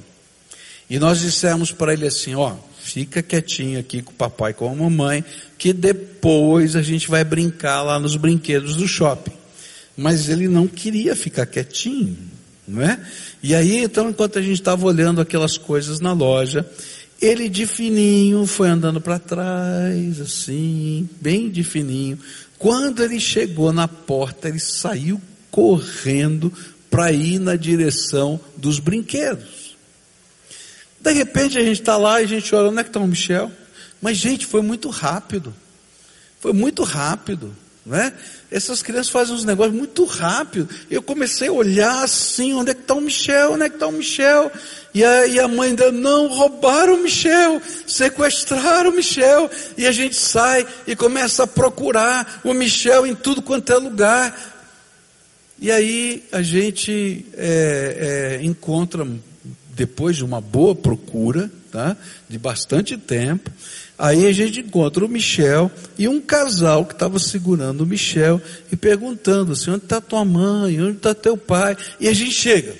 E 0.90 0.98
nós 0.98 1.20
dissemos 1.20 1.72
para 1.72 1.94
ele 1.94 2.08
assim: 2.08 2.36
ó, 2.36 2.56
fica 2.80 3.22
quietinho 3.22 3.80
aqui 3.80 4.02
com 4.02 4.12
o 4.12 4.16
papai 4.16 4.52
e 4.52 4.54
com 4.56 4.70
a 4.70 4.76
mamãe, 4.76 5.24
que 5.58 5.72
depois 5.72 6.76
a 6.76 6.82
gente 6.82 7.08
vai 7.08 7.24
brincar 7.24 7.84
lá 7.84 8.00
nos 8.00 8.16
brinquedos 8.16 8.76
do 8.76 8.88
shopping. 8.88 9.38
Mas 9.96 10.30
ele 10.30 10.48
não 10.48 10.66
queria 10.66 11.16
ficar 11.16 11.46
quietinho, 11.46 12.18
não 12.68 12.82
é? 12.82 13.00
E 13.44 13.54
aí, 13.54 13.84
então, 13.84 14.10
enquanto 14.10 14.40
a 14.40 14.42
gente 14.42 14.54
estava 14.54 14.86
olhando 14.86 15.22
aquelas 15.22 15.58
coisas 15.58 16.00
na 16.00 16.14
loja, 16.14 16.66
ele 17.22 17.50
de 17.50 17.66
fininho 17.66 18.46
foi 18.46 18.70
andando 18.70 19.02
para 19.02 19.20
trás, 19.20 20.22
assim, 20.22 21.08
bem 21.22 21.50
de 21.50 21.64
fininho. 21.64 22.18
Quando 22.58 23.04
ele 23.04 23.20
chegou 23.20 23.72
na 23.74 23.88
porta, 23.88 24.48
ele 24.48 24.60
saiu 24.60 25.22
correndo 25.52 26.52
para 26.90 27.12
ir 27.12 27.40
na 27.40 27.56
direção 27.56 28.40
dos 28.58 28.80
brinquedos. 28.80 29.69
De 31.02 31.12
repente 31.12 31.58
a 31.58 31.62
gente 31.62 31.80
está 31.80 31.98
lá 31.98 32.22
e 32.22 32.26
a 32.26 32.28
gente 32.28 32.54
olha, 32.54 32.70
onde 32.70 32.80
é 32.80 32.84
que 32.84 32.90
está 32.90 33.00
o 33.00 33.08
Michel? 33.08 33.52
Mas, 34.02 34.18
gente, 34.18 34.46
foi 34.46 34.62
muito 34.62 34.90
rápido. 34.90 35.54
Foi 36.40 36.54
muito 36.54 36.84
rápido. 36.84 37.56
Né? 37.86 38.14
Essas 38.52 38.84
crianças 38.84 39.10
fazem 39.10 39.34
uns 39.34 39.46
negócios 39.46 39.76
muito 39.76 40.06
rápido. 40.06 40.70
Eu 40.92 41.02
comecei 41.02 41.48
a 41.48 41.52
olhar 41.52 42.04
assim, 42.04 42.54
onde 42.54 42.72
é 42.72 42.74
que 42.74 42.82
está 42.82 42.94
o 42.94 43.02
Michel? 43.02 43.54
Onde 43.54 43.64
é 43.64 43.70
que 43.70 43.76
está 43.76 43.88
o 43.88 43.92
Michel? 43.92 44.52
E 44.94 45.04
a, 45.04 45.26
e 45.26 45.40
a 45.40 45.48
mãe 45.48 45.70
ainda, 45.70 45.92
não, 45.92 46.28
roubaram 46.28 46.96
o 46.96 47.04
Michel, 47.04 47.62
sequestraram 47.88 48.92
o 48.92 48.94
Michel. 48.94 49.50
E 49.78 49.88
a 49.88 49.92
gente 49.92 50.16
sai 50.16 50.68
e 50.86 50.96
começa 50.96 51.44
a 51.44 51.48
procurar 51.48 52.42
o 52.44 52.54
Michel 52.54 53.08
em 53.08 53.16
tudo 53.16 53.42
quanto 53.42 53.72
é 53.72 53.78
lugar. 53.78 54.38
E 55.58 55.72
aí 55.72 56.24
a 56.32 56.42
gente 56.42 57.26
é, 57.34 58.38
é, 58.40 58.46
encontra, 58.46 59.06
depois 59.80 60.18
de 60.18 60.26
uma 60.26 60.42
boa 60.42 60.76
procura, 60.76 61.50
tá? 61.72 61.96
de 62.28 62.38
bastante 62.38 62.98
tempo, 62.98 63.50
aí 63.98 64.28
a 64.28 64.34
gente 64.34 64.60
encontra 64.60 65.06
o 65.06 65.08
Michel 65.08 65.72
e 65.98 66.06
um 66.06 66.20
casal 66.20 66.86
que 66.86 66.92
estava 66.92 67.18
segurando 67.18 67.82
o 67.82 67.86
Michel 67.86 68.42
e 68.70 68.76
perguntando 68.76 69.54
assim, 69.54 69.72
onde 69.72 69.86
está 69.86 70.02
tua 70.02 70.26
mãe, 70.26 70.82
onde 70.82 70.98
está 70.98 71.16
teu 71.16 71.38
pai? 71.38 71.78
E 71.98 72.10
a 72.10 72.14
gente 72.14 72.34
chega. 72.34 72.76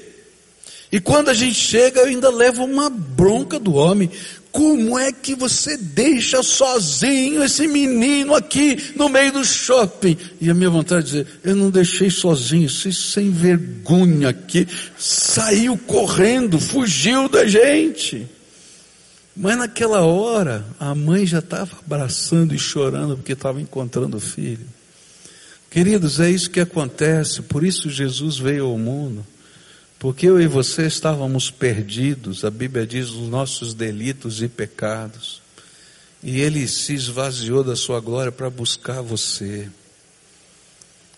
E 0.92 1.00
quando 1.00 1.30
a 1.30 1.34
gente 1.34 1.54
chega, 1.54 2.02
eu 2.02 2.08
ainda 2.08 2.30
levo 2.30 2.66
uma 2.66 2.90
bronca 2.90 3.58
do 3.58 3.76
homem. 3.76 4.10
Como 4.52 4.98
é 4.98 5.12
que 5.12 5.36
você 5.36 5.78
deixa 5.78 6.42
sozinho 6.42 7.44
esse 7.44 7.68
menino 7.68 8.34
aqui 8.34 8.94
no 8.96 9.08
meio 9.08 9.32
do 9.32 9.46
shopping? 9.46 10.18
E 10.42 10.50
a 10.50 10.54
minha 10.56 10.70
vontade 10.70 11.06
de 11.06 11.12
dizer, 11.12 11.28
eu 11.44 11.56
não 11.56 11.70
deixei 11.70 12.10
sozinho, 12.10 12.66
esse 12.66 12.92
sem 12.92 13.30
vergonha 13.30 14.30
aqui 14.30 14.68
saiu 14.98 15.78
correndo, 15.78 16.60
fugiu 16.60 17.30
da 17.30 17.46
gente. 17.46 18.28
Mas 19.36 19.58
naquela 19.58 20.02
hora, 20.02 20.66
a 20.80 20.96
mãe 20.96 21.26
já 21.26 21.40
estava 21.40 21.78
abraçando 21.86 22.54
e 22.54 22.60
chorando 22.60 23.16
porque 23.16 23.34
estava 23.34 23.62
encontrando 23.62 24.18
o 24.18 24.20
filho. 24.20 24.66
Queridos, 25.70 26.20
é 26.20 26.30
isso 26.30 26.50
que 26.50 26.60
acontece, 26.60 27.44
por 27.44 27.64
isso 27.64 27.90
Jesus 27.90 28.38
veio 28.38 28.66
ao 28.66 28.78
mundo. 28.78 29.24
Porque 30.00 30.26
eu 30.28 30.40
e 30.40 30.48
você 30.48 30.88
estávamos 30.88 31.52
perdidos, 31.52 32.46
a 32.46 32.50
Bíblia 32.50 32.88
diz, 32.88 33.10
os 33.10 33.28
nossos 33.28 33.74
delitos 33.74 34.42
e 34.42 34.48
pecados. 34.48 35.42
E 36.24 36.40
Ele 36.40 36.66
se 36.70 36.94
esvaziou 36.94 37.66
da 37.66 37.76
sua 37.76 38.00
glória 38.00 38.32
para 38.32 38.50
buscar 38.50 39.02
você. 39.02 39.68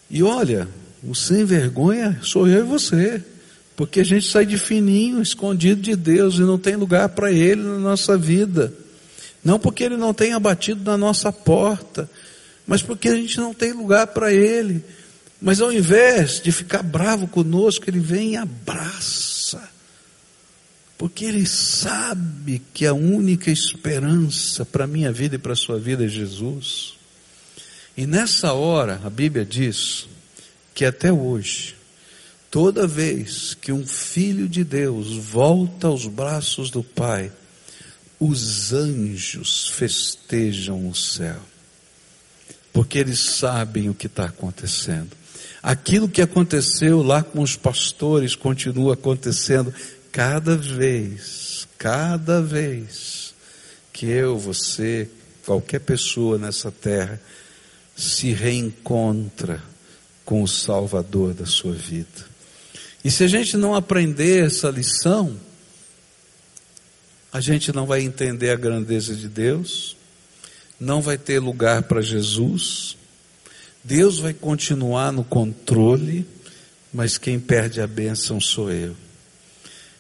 E 0.10 0.24
olha, 0.24 0.68
o 1.04 1.14
sem 1.14 1.46
vergonha 1.46 2.20
sou 2.24 2.48
eu 2.48 2.62
e 2.62 2.68
você. 2.68 3.24
Porque 3.76 4.00
a 4.02 4.04
gente 4.04 4.30
sai 4.30 4.46
de 4.46 4.58
fininho, 4.58 5.22
escondido 5.22 5.82
de 5.82 5.96
Deus 5.96 6.36
e 6.36 6.42
não 6.42 6.58
tem 6.58 6.76
lugar 6.76 7.10
para 7.10 7.32
Ele 7.32 7.62
na 7.62 7.78
nossa 7.78 8.18
vida. 8.18 8.74
Não 9.44 9.60
porque 9.60 9.84
Ele 9.84 9.98
não 9.98 10.14
tenha 10.14 10.40
batido 10.40 10.84
na 10.84 10.98
nossa 10.98 11.32
porta, 11.32 12.10
mas 12.68 12.82
porque 12.82 13.10
a 13.10 13.16
gente 13.16 13.38
não 13.38 13.54
tem 13.54 13.74
lugar 13.74 14.08
para 14.08 14.34
Ele. 14.34 14.84
Mas 15.42 15.60
ao 15.60 15.74
invés 15.74 16.40
de 16.40 16.52
ficar 16.52 16.84
bravo 16.84 17.28
conosco, 17.28 17.90
ele 17.90 18.00
vem 18.00 18.34
e 18.34 18.38
abraça. 18.38 19.68
Porque 20.98 21.26
ele 21.26 21.48
sabe 21.48 22.62
que 22.72 22.86
a 22.86 22.94
única 22.94 23.50
esperança 23.50 24.64
para 24.64 24.84
a 24.84 24.88
minha 24.88 25.12
vida 25.12 25.36
e 25.36 25.40
para 25.40 25.54
a 25.54 25.56
sua 25.56 25.80
vida 25.80 26.06
é 26.06 26.08
Jesus. 26.08 26.94
E 27.98 28.06
nessa 28.06 28.54
hora, 28.54 29.02
a 29.04 29.10
Bíblia 29.10 29.44
diz 29.44 30.08
que 30.76 30.86
até 30.86 31.12
hoje, 31.12 31.76
toda 32.52 32.86
vez 32.86 33.56
que 33.56 33.72
um 33.72 33.86
filho 33.86 34.48
de 34.48 34.64
Deus 34.64 35.12
volta 35.12 35.88
aos 35.88 36.06
braços 36.06 36.70
do 36.70 36.84
Pai, 36.84 37.32
os 38.20 38.72
anjos 38.72 39.70
festejam 39.70 40.88
o 40.88 40.94
céu, 40.94 41.42
porque 42.72 43.00
eles 43.00 43.20
sabem 43.20 43.90
o 43.90 43.96
que 43.96 44.06
está 44.06 44.26
acontecendo. 44.26 45.21
Aquilo 45.62 46.10
que 46.10 46.22
aconteceu 46.22 47.04
lá 47.04 47.22
com 47.22 47.42
os 47.42 47.56
pastores 47.56 48.36
continua 48.36 48.96
acontecendo 48.96 49.74
cada 50.12 50.58
vez, 50.58 51.68
cada 51.78 52.42
vez 52.42 53.34
que 53.94 54.08
eu, 54.08 54.38
você, 54.38 55.08
qualquer 55.46 55.80
pessoa 55.80 56.38
nessa 56.38 56.72
terra 56.72 57.22
se 57.96 58.32
reencontra 58.32 59.62
com 60.26 60.42
o 60.42 60.48
Salvador 60.48 61.34
da 61.34 61.46
sua 61.46 61.74
vida. 61.74 62.32
E 63.04 63.12
se 63.12 63.24
a 63.24 63.28
gente 63.28 63.58
não 63.58 63.76
aprender 63.76 64.46
essa 64.46 64.70
lição, 64.70 65.38
a 67.32 67.40
gente 67.40 67.72
não 67.72 67.86
vai 67.86 68.02
entender 68.02 68.50
a 68.50 68.56
grandeza 68.56 69.16
de 69.16 69.28
Deus, 69.28 69.96
não 70.80 71.02
vai 71.02 71.18
ter 71.18 71.40
lugar 71.40 71.84
para 71.84 72.02
Jesus, 72.02 72.98
Deus 73.84 74.20
vai 74.20 74.34
continuar 74.34 75.12
no 75.12 75.24
controle, 75.24 76.26
mas 76.94 77.18
quem 77.18 77.40
perde 77.40 77.82
a 77.82 77.88
bênção 77.88 78.40
sou 78.40 78.72
eu. 78.72 78.96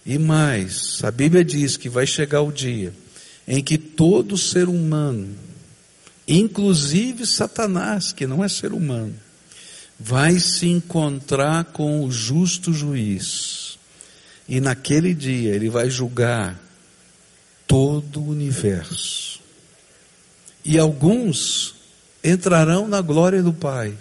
E 0.06 0.18
mais, 0.18 1.04
a 1.04 1.12
Bíblia 1.12 1.44
diz 1.44 1.78
que 1.78 1.90
vai 1.90 2.06
chegar 2.06 2.42
o 2.42 2.52
dia 2.52 2.94
em 3.48 3.64
que 3.64 3.78
todo 3.78 4.38
ser 4.38 4.70
humano, 4.70 5.36
inclusive 6.28 7.26
Satanás, 7.26 8.12
que 8.12 8.28
não 8.28 8.44
é 8.44 8.48
ser 8.48 8.72
humano, 8.72 9.16
vai 10.00 10.40
se 10.40 10.68
encontrar 10.68 11.66
com 11.66 12.04
o 12.04 12.12
justo 12.12 12.74
juiz. 12.74 13.78
E 14.48 14.60
naquele 14.60 15.14
dia 15.14 15.54
ele 15.54 15.70
vai 15.70 15.90
julgar 15.90 16.60
todo 17.68 18.20
o 18.20 18.30
universo. 18.30 19.40
E 20.66 20.78
alguns 20.78 21.76
entrarão 22.24 22.88
na 22.88 23.02
glória 23.02 23.42
do 23.42 23.54
Pai, 23.54 23.96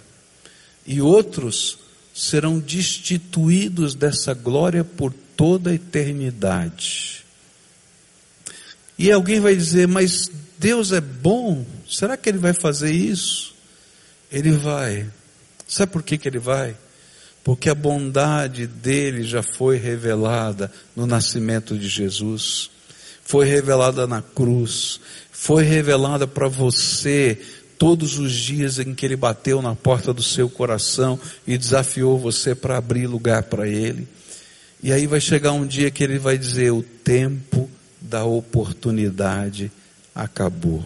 e 0.85 1.01
outros 1.01 1.79
serão 2.13 2.59
destituídos 2.59 3.95
dessa 3.95 4.33
glória 4.33 4.83
por 4.83 5.13
toda 5.35 5.71
a 5.71 5.73
eternidade. 5.73 7.23
E 8.97 9.11
alguém 9.11 9.39
vai 9.39 9.55
dizer, 9.55 9.87
mas 9.87 10.29
Deus 10.59 10.91
é 10.91 11.01
bom, 11.01 11.65
será 11.89 12.15
que 12.15 12.29
Ele 12.29 12.37
vai 12.37 12.53
fazer 12.53 12.91
isso? 12.91 13.55
Ele 14.31 14.51
vai. 14.51 15.09
Sabe 15.67 15.91
por 15.91 16.03
que, 16.03 16.17
que 16.17 16.27
Ele 16.27 16.37
vai? 16.37 16.75
Porque 17.43 17.69
a 17.69 17.75
bondade 17.75 18.67
dele 18.67 19.23
já 19.23 19.41
foi 19.41 19.77
revelada 19.77 20.71
no 20.95 21.07
nascimento 21.07 21.75
de 21.77 21.87
Jesus. 21.87 22.69
foi 23.23 23.47
revelada 23.47 24.05
na 24.05 24.21
cruz, 24.21 24.99
foi 25.31 25.63
revelada 25.63 26.27
para 26.27 26.49
você 26.49 27.39
todos 27.81 28.19
os 28.19 28.31
dias 28.31 28.77
em 28.77 28.93
que 28.93 29.03
ele 29.03 29.15
bateu 29.15 29.59
na 29.59 29.75
porta 29.75 30.13
do 30.13 30.21
seu 30.21 30.47
coração 30.47 31.19
e 31.47 31.57
desafiou 31.57 32.19
você 32.19 32.53
para 32.53 32.77
abrir 32.77 33.07
lugar 33.07 33.41
para 33.41 33.67
ele. 33.67 34.07
E 34.83 34.93
aí 34.93 35.07
vai 35.07 35.19
chegar 35.19 35.53
um 35.53 35.65
dia 35.65 35.89
que 35.89 36.03
ele 36.03 36.19
vai 36.19 36.37
dizer: 36.37 36.69
o 36.69 36.83
tempo 36.83 37.67
da 37.99 38.23
oportunidade 38.23 39.71
acabou. 40.13 40.85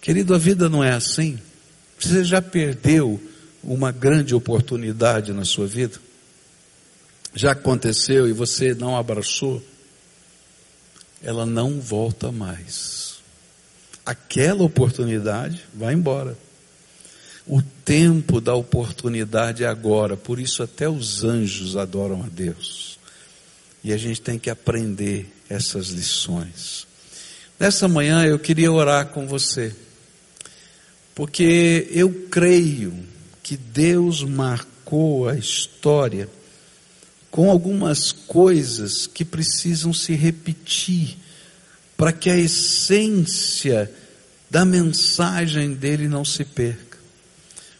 Querido, 0.00 0.34
a 0.34 0.38
vida 0.38 0.70
não 0.70 0.82
é 0.82 0.92
assim. 0.92 1.38
Você 1.98 2.24
já 2.24 2.40
perdeu 2.40 3.20
uma 3.62 3.92
grande 3.92 4.34
oportunidade 4.34 5.34
na 5.34 5.44
sua 5.44 5.66
vida? 5.66 6.00
Já 7.34 7.52
aconteceu 7.52 8.26
e 8.26 8.32
você 8.32 8.72
não 8.72 8.96
abraçou? 8.96 9.62
Ela 11.22 11.44
não 11.44 11.78
volta 11.78 12.32
mais. 12.32 13.07
Aquela 14.08 14.64
oportunidade 14.64 15.66
vai 15.74 15.92
embora. 15.92 16.34
O 17.46 17.60
tempo 17.60 18.40
da 18.40 18.54
oportunidade 18.54 19.64
é 19.64 19.66
agora, 19.66 20.16
por 20.16 20.40
isso 20.40 20.62
até 20.62 20.88
os 20.88 21.24
anjos 21.24 21.76
adoram 21.76 22.22
a 22.22 22.26
Deus. 22.26 22.98
E 23.84 23.92
a 23.92 23.98
gente 23.98 24.22
tem 24.22 24.38
que 24.38 24.48
aprender 24.48 25.30
essas 25.46 25.88
lições. 25.88 26.86
Nessa 27.60 27.86
manhã 27.86 28.24
eu 28.24 28.38
queria 28.38 28.72
orar 28.72 29.08
com 29.08 29.26
você, 29.26 29.76
porque 31.14 31.86
eu 31.90 32.10
creio 32.30 32.94
que 33.42 33.58
Deus 33.58 34.24
marcou 34.24 35.28
a 35.28 35.36
história 35.36 36.30
com 37.30 37.50
algumas 37.50 38.10
coisas 38.10 39.06
que 39.06 39.22
precisam 39.22 39.92
se 39.92 40.14
repetir 40.14 41.18
para 41.98 42.12
que 42.12 42.30
a 42.30 42.36
essência 42.36 43.92
da 44.48 44.64
mensagem 44.64 45.74
dele 45.74 46.06
não 46.06 46.24
se 46.24 46.44
perca. 46.44 46.96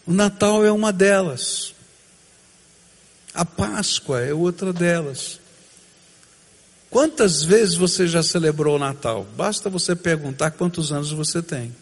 O 0.05 0.13
Natal 0.13 0.67
é 0.67 0.73
uma 0.73 0.93
delas. 0.93 1.73
A 3.33 3.45
Páscoa 3.45 4.21
é 4.21 4.35
outra 4.35 4.73
delas. 4.73 5.39
Quantas 6.91 7.45
vezes 7.45 7.77
você 7.77 8.09
já 8.09 8.21
celebrou 8.21 8.75
o 8.75 8.79
Natal? 8.79 9.25
Basta 9.37 9.71
você 9.71 9.95
perguntar 9.95 10.51
quantos 10.51 10.91
anos 10.91 11.13
você 11.13 11.41
tem. 11.41 11.73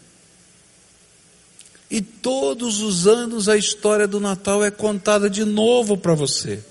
E 1.89 2.01
todos 2.01 2.81
os 2.81 3.07
anos 3.07 3.49
a 3.49 3.57
história 3.57 4.07
do 4.07 4.19
Natal 4.19 4.63
é 4.63 4.69
contada 4.69 5.27
de 5.27 5.43
novo 5.43 5.97
para 5.97 6.13
você. 6.13 6.63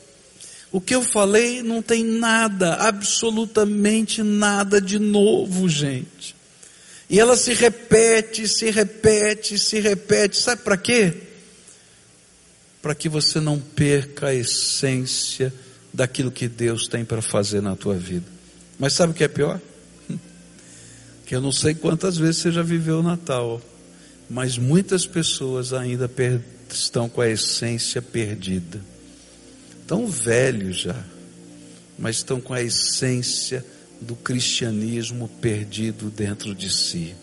O 0.72 0.80
que 0.80 0.94
eu 0.94 1.02
falei 1.02 1.62
não 1.62 1.80
tem 1.80 2.04
nada, 2.04 2.74
absolutamente 2.74 4.22
nada 4.22 4.80
de 4.80 4.98
novo, 4.98 5.68
gente. 5.68 6.34
E 7.08 7.20
ela 7.20 7.36
se 7.36 7.54
repete, 7.54 8.48
se 8.48 8.70
repete, 8.70 9.58
se 9.58 9.78
repete. 9.78 10.36
Sabe 10.36 10.62
para 10.62 10.76
quê? 10.76 11.14
Para 12.82 12.94
que 12.94 13.08
você 13.08 13.40
não 13.40 13.58
perca 13.58 14.28
a 14.28 14.34
essência 14.34 15.52
daquilo 15.94 16.30
que 16.30 16.48
Deus 16.48 16.88
tem 16.88 17.04
para 17.04 17.22
fazer 17.22 17.62
na 17.62 17.76
tua 17.76 17.94
vida. 17.94 18.26
Mas 18.78 18.92
sabe 18.92 19.12
o 19.12 19.14
que 19.14 19.24
é 19.24 19.28
pior? 19.28 19.60
Que 21.24 21.34
eu 21.34 21.40
não 21.40 21.50
sei 21.50 21.74
quantas 21.74 22.16
vezes 22.16 22.36
você 22.36 22.52
já 22.52 22.62
viveu 22.62 23.00
o 23.00 23.02
Natal, 23.02 23.60
mas 24.30 24.56
muitas 24.56 25.06
pessoas 25.06 25.72
ainda 25.72 26.08
estão 26.70 27.08
com 27.08 27.20
a 27.20 27.28
essência 27.28 28.00
perdida. 28.00 28.80
Tão 29.86 30.06
velhos 30.06 30.80
já, 30.80 31.04
mas 31.98 32.16
estão 32.16 32.40
com 32.40 32.52
a 32.52 32.62
essência 32.62 33.64
do 34.00 34.14
cristianismo 34.14 35.28
perdido 35.40 36.10
dentro 36.10 36.54
de 36.54 36.70
si. 36.70 37.14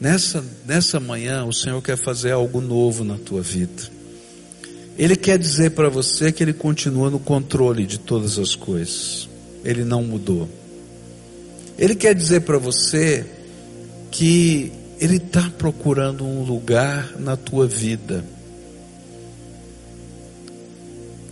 Nessa, 0.00 0.44
nessa 0.66 1.00
manhã, 1.00 1.44
o 1.44 1.52
Senhor 1.52 1.80
quer 1.82 1.96
fazer 1.96 2.32
algo 2.32 2.60
novo 2.60 3.04
na 3.04 3.16
tua 3.16 3.42
vida. 3.42 3.82
Ele 4.98 5.16
quer 5.16 5.38
dizer 5.38 5.70
para 5.70 5.88
você 5.88 6.32
que 6.32 6.42
Ele 6.42 6.52
continua 6.52 7.10
no 7.10 7.18
controle 7.18 7.86
de 7.86 7.98
todas 7.98 8.38
as 8.38 8.54
coisas. 8.54 9.28
Ele 9.64 9.84
não 9.84 10.02
mudou. 10.02 10.48
Ele 11.78 11.94
quer 11.94 12.14
dizer 12.14 12.40
para 12.40 12.58
você 12.58 13.26
que 14.10 14.72
Ele 14.98 15.16
está 15.16 15.50
procurando 15.58 16.24
um 16.24 16.42
lugar 16.42 17.18
na 17.18 17.36
tua 17.36 17.66
vida. 17.66 18.24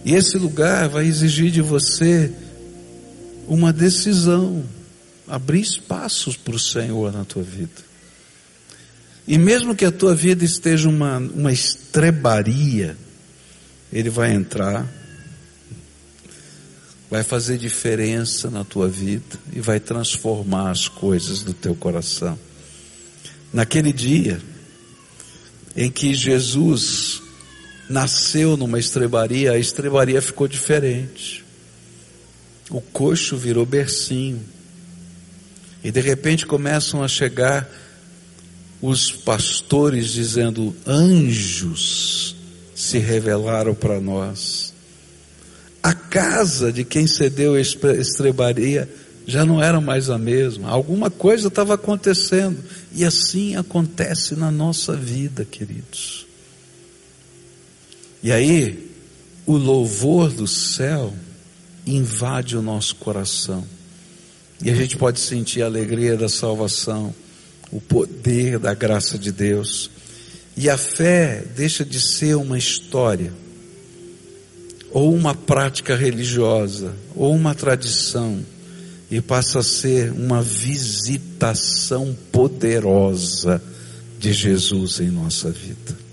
E 0.05 0.15
esse 0.15 0.37
lugar 0.37 0.89
vai 0.89 1.07
exigir 1.07 1.51
de 1.51 1.63
você 1.63 2.31
uma 3.49 3.73
decisão, 3.73 4.65
abrir 5.27 5.61
espaços 5.61 6.37
para 6.37 6.55
o 6.55 6.59
Senhor 6.59 7.11
na 7.13 7.25
tua 7.25 7.43
vida. 7.43 7.83
E 9.27 9.39
mesmo 9.39 9.75
que 9.75 9.85
a 9.85 9.91
tua 9.91 10.15
vida 10.15 10.45
esteja 10.45 10.89
uma, 10.89 11.17
uma 11.17 11.51
estrebaria, 11.51 12.97
ele 13.91 14.11
vai 14.11 14.35
entrar, 14.35 14.87
vai 17.11 17.23
fazer 17.23 17.57
diferença 17.57 18.51
na 18.51 18.63
tua 18.63 18.89
vida 18.89 19.39
e 19.53 19.61
vai 19.61 19.81
transformar 19.81 20.71
as 20.71 20.87
coisas 20.87 21.43
do 21.43 21.55
teu 21.55 21.75
coração. 21.75 22.39
Naquele 23.53 23.93
dia 23.93 24.43
em 25.75 25.91
que 25.91 26.15
Jesus 26.15 27.24
nasceu 27.89 28.57
numa 28.57 28.79
estrebaria, 28.79 29.53
a 29.53 29.59
estrebaria 29.59 30.21
ficou 30.21 30.49
diferente. 30.49 31.45
O 32.71 32.81
coxo 32.81 33.37
virou 33.37 33.67
bercinho. 33.67 34.43
E 35.83 35.91
de 35.91 36.01
repente 36.01 36.47
começam 36.47 37.03
a 37.03 37.09
chegar 37.09 37.69
os 38.81 39.11
pastores 39.11 40.09
dizendo: 40.09 40.75
anjos 40.87 42.35
se 42.75 42.99
revelaram 42.99 43.75
para 43.75 44.01
nós. 44.01 44.73
A 45.83 45.93
casa 45.93 46.73
de 46.73 46.85
quem 46.85 47.07
cedeu 47.07 47.55
a 47.55 47.61
estrebaria 47.61 48.89
já 49.27 49.45
não 49.45 49.63
era 49.63 49.81
mais 49.81 50.09
a 50.09 50.19
mesma. 50.19 50.71
Alguma 50.71 51.11
coisa 51.11 51.49
estava 51.49 51.75
acontecendo. 51.75 52.63
E 52.93 53.05
assim 53.05 53.57
acontece 53.57 54.35
na 54.35 54.51
nossa 54.51 54.95
vida, 54.95 55.45
queridos. 55.45 56.24
E 58.25 58.33
aí, 58.33 58.91
o 59.45 59.55
louvor 59.55 60.33
do 60.33 60.47
céu 60.47 61.13
invade 61.87 62.57
o 62.57 62.63
nosso 62.63 62.97
coração. 62.97 63.63
E 64.63 64.71
a 64.71 64.75
gente 64.75 64.97
pode 64.97 65.21
sentir 65.21 65.61
a 65.61 65.67
alegria 65.67 66.17
da 66.17 66.27
salvação, 66.27 67.15
o 67.71 67.83
poder 67.83 68.59
da 68.59 68.73
graça 68.73 69.19
de 69.19 69.31
Deus. 69.31 69.91
E 70.57 70.71
a 70.71 70.79
fé 70.79 71.45
deixa 71.55 71.85
de 71.85 72.01
ser 72.01 72.35
uma 72.37 72.57
história, 72.57 73.31
ou 74.91 75.15
uma 75.15 75.35
prática 75.35 75.95
religiosa, 75.95 76.95
ou 77.15 77.35
uma 77.35 77.55
tradição, 77.55 78.43
e 79.11 79.21
passa 79.21 79.59
a 79.59 79.63
ser 79.63 80.11
uma 80.13 80.41
visitação 80.41 82.17
poderosa 82.33 83.63
de 84.19 84.33
Jesus 84.33 84.99
em 84.99 85.11
nossa 85.11 85.51
vida. 85.51 86.04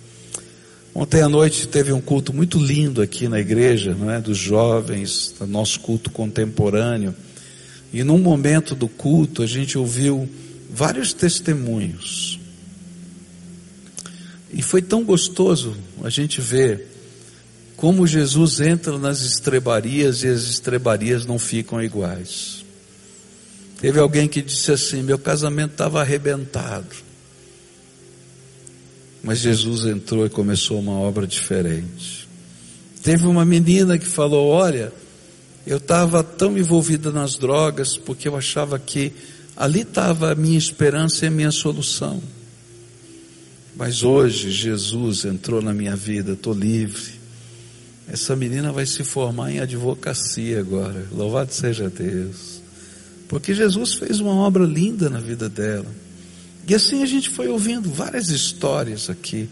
Ontem 0.93 1.21
à 1.21 1.29
noite 1.29 1.67
teve 1.67 1.93
um 1.93 2.01
culto 2.01 2.33
muito 2.33 2.59
lindo 2.59 3.01
aqui 3.01 3.29
na 3.29 3.39
igreja, 3.39 3.95
não 3.95 4.11
é? 4.11 4.19
Dos 4.19 4.37
jovens, 4.37 5.33
do 5.39 5.47
nosso 5.47 5.79
culto 5.79 6.11
contemporâneo. 6.11 7.15
E 7.93 8.03
num 8.03 8.17
momento 8.17 8.75
do 8.75 8.87
culto 8.87 9.41
a 9.41 9.47
gente 9.47 9.77
ouviu 9.77 10.29
vários 10.69 11.13
testemunhos. 11.13 12.39
E 14.53 14.61
foi 14.61 14.81
tão 14.81 15.03
gostoso 15.03 15.77
a 16.03 16.09
gente 16.09 16.41
ver 16.41 16.87
como 17.77 18.05
Jesus 18.05 18.59
entra 18.59 18.97
nas 18.99 19.21
estrebarias 19.21 20.23
e 20.23 20.27
as 20.27 20.43
estrebarias 20.43 21.25
não 21.25 21.39
ficam 21.39 21.81
iguais. 21.81 22.65
Teve 23.79 23.99
alguém 23.99 24.27
que 24.27 24.41
disse 24.41 24.71
assim: 24.71 25.01
meu 25.01 25.17
casamento 25.17 25.71
estava 25.71 26.01
arrebentado. 26.01 27.10
Mas 29.23 29.39
Jesus 29.39 29.85
entrou 29.85 30.25
e 30.25 30.29
começou 30.29 30.79
uma 30.79 30.93
obra 30.93 31.27
diferente. 31.27 32.27
Teve 33.03 33.25
uma 33.25 33.45
menina 33.45 33.97
que 33.97 34.05
falou: 34.05 34.47
Olha, 34.47 34.91
eu 35.65 35.77
estava 35.77 36.23
tão 36.23 36.57
envolvida 36.57 37.11
nas 37.11 37.35
drogas 37.35 37.97
porque 37.97 38.27
eu 38.27 38.35
achava 38.35 38.79
que 38.79 39.13
ali 39.55 39.81
estava 39.81 40.31
a 40.31 40.35
minha 40.35 40.57
esperança 40.57 41.25
e 41.25 41.27
a 41.27 41.31
minha 41.31 41.51
solução. 41.51 42.21
Mas 43.75 44.03
hoje 44.03 44.51
Jesus 44.51 45.25
entrou 45.25 45.61
na 45.61 45.73
minha 45.73 45.95
vida, 45.95 46.33
estou 46.33 46.53
livre. 46.53 47.21
Essa 48.07 48.35
menina 48.35 48.71
vai 48.71 48.85
se 48.85 49.03
formar 49.03 49.51
em 49.51 49.59
advocacia 49.59 50.59
agora. 50.59 51.07
Louvado 51.11 51.53
seja 51.53 51.89
Deus. 51.89 52.61
Porque 53.27 53.53
Jesus 53.53 53.93
fez 53.93 54.19
uma 54.19 54.33
obra 54.33 54.65
linda 54.65 55.09
na 55.09 55.19
vida 55.19 55.47
dela. 55.47 55.85
E 56.67 56.75
assim 56.75 57.03
a 57.03 57.05
gente 57.05 57.29
foi 57.29 57.47
ouvindo 57.47 57.89
várias 57.89 58.29
histórias 58.29 59.09
aqui. 59.09 59.49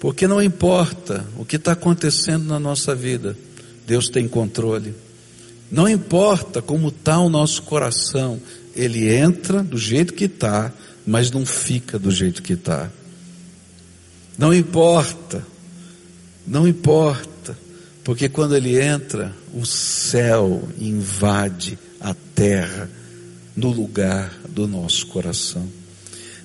Porque 0.00 0.26
não 0.26 0.42
importa 0.42 1.24
o 1.36 1.44
que 1.44 1.56
está 1.56 1.72
acontecendo 1.72 2.44
na 2.44 2.58
nossa 2.58 2.94
vida, 2.94 3.36
Deus 3.86 4.08
tem 4.08 4.26
controle. 4.26 4.94
Não 5.70 5.88
importa 5.88 6.60
como 6.60 6.88
está 6.88 7.18
o 7.20 7.28
nosso 7.28 7.62
coração, 7.62 8.40
ele 8.74 9.08
entra 9.08 9.62
do 9.62 9.78
jeito 9.78 10.12
que 10.12 10.24
está, 10.24 10.72
mas 11.06 11.30
não 11.30 11.46
fica 11.46 11.98
do 11.98 12.10
jeito 12.10 12.42
que 12.42 12.54
está. 12.54 12.90
Não 14.36 14.52
importa, 14.52 15.46
não 16.46 16.66
importa, 16.66 17.56
porque 18.02 18.28
quando 18.28 18.56
ele 18.56 18.80
entra, 18.80 19.32
o 19.54 19.64
céu 19.64 20.68
invade 20.78 21.78
a 22.00 22.14
terra 22.34 22.90
no 23.54 23.70
lugar 23.70 24.32
do 24.48 24.66
nosso 24.66 25.06
coração. 25.06 25.81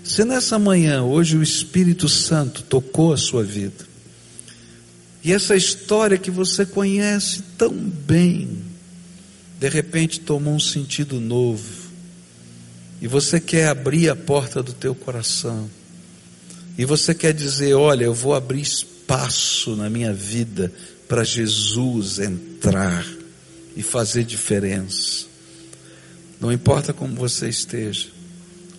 Se 0.08 0.24
nessa 0.24 0.58
manhã, 0.58 1.04
hoje, 1.04 1.36
o 1.36 1.44
Espírito 1.44 2.08
Santo 2.08 2.64
tocou 2.64 3.12
a 3.12 3.18
sua 3.18 3.44
vida, 3.44 3.86
e 5.22 5.34
essa 5.34 5.54
história 5.54 6.18
que 6.18 6.32
você 6.32 6.66
conhece 6.66 7.44
tão 7.58 7.74
bem, 7.74 8.64
de 9.60 9.68
repente 9.68 10.22
tomou 10.22 10.54
um 10.56 10.62
sentido 10.62 11.20
novo, 11.20 11.92
e 13.02 13.08
você 13.08 13.38
quer 13.38 13.68
abrir 13.68 14.08
a 14.08 14.16
porta 14.16 14.64
do 14.64 14.72
teu 14.72 14.96
coração, 14.96 15.70
e 16.78 16.86
você 16.86 17.14
quer 17.14 17.34
dizer: 17.34 17.74
Olha, 17.74 18.06
eu 18.06 18.14
vou 18.14 18.34
abrir 18.34 18.62
espaço 18.62 19.76
na 19.76 19.90
minha 19.90 20.14
vida 20.14 20.72
para 21.06 21.26
Jesus 21.26 22.18
entrar 22.18 23.06
e 23.76 23.84
fazer 23.84 24.24
diferença. 24.24 25.26
Não 26.40 26.50
importa 26.50 26.94
como 26.94 27.14
você 27.14 27.50
esteja, 27.50 28.08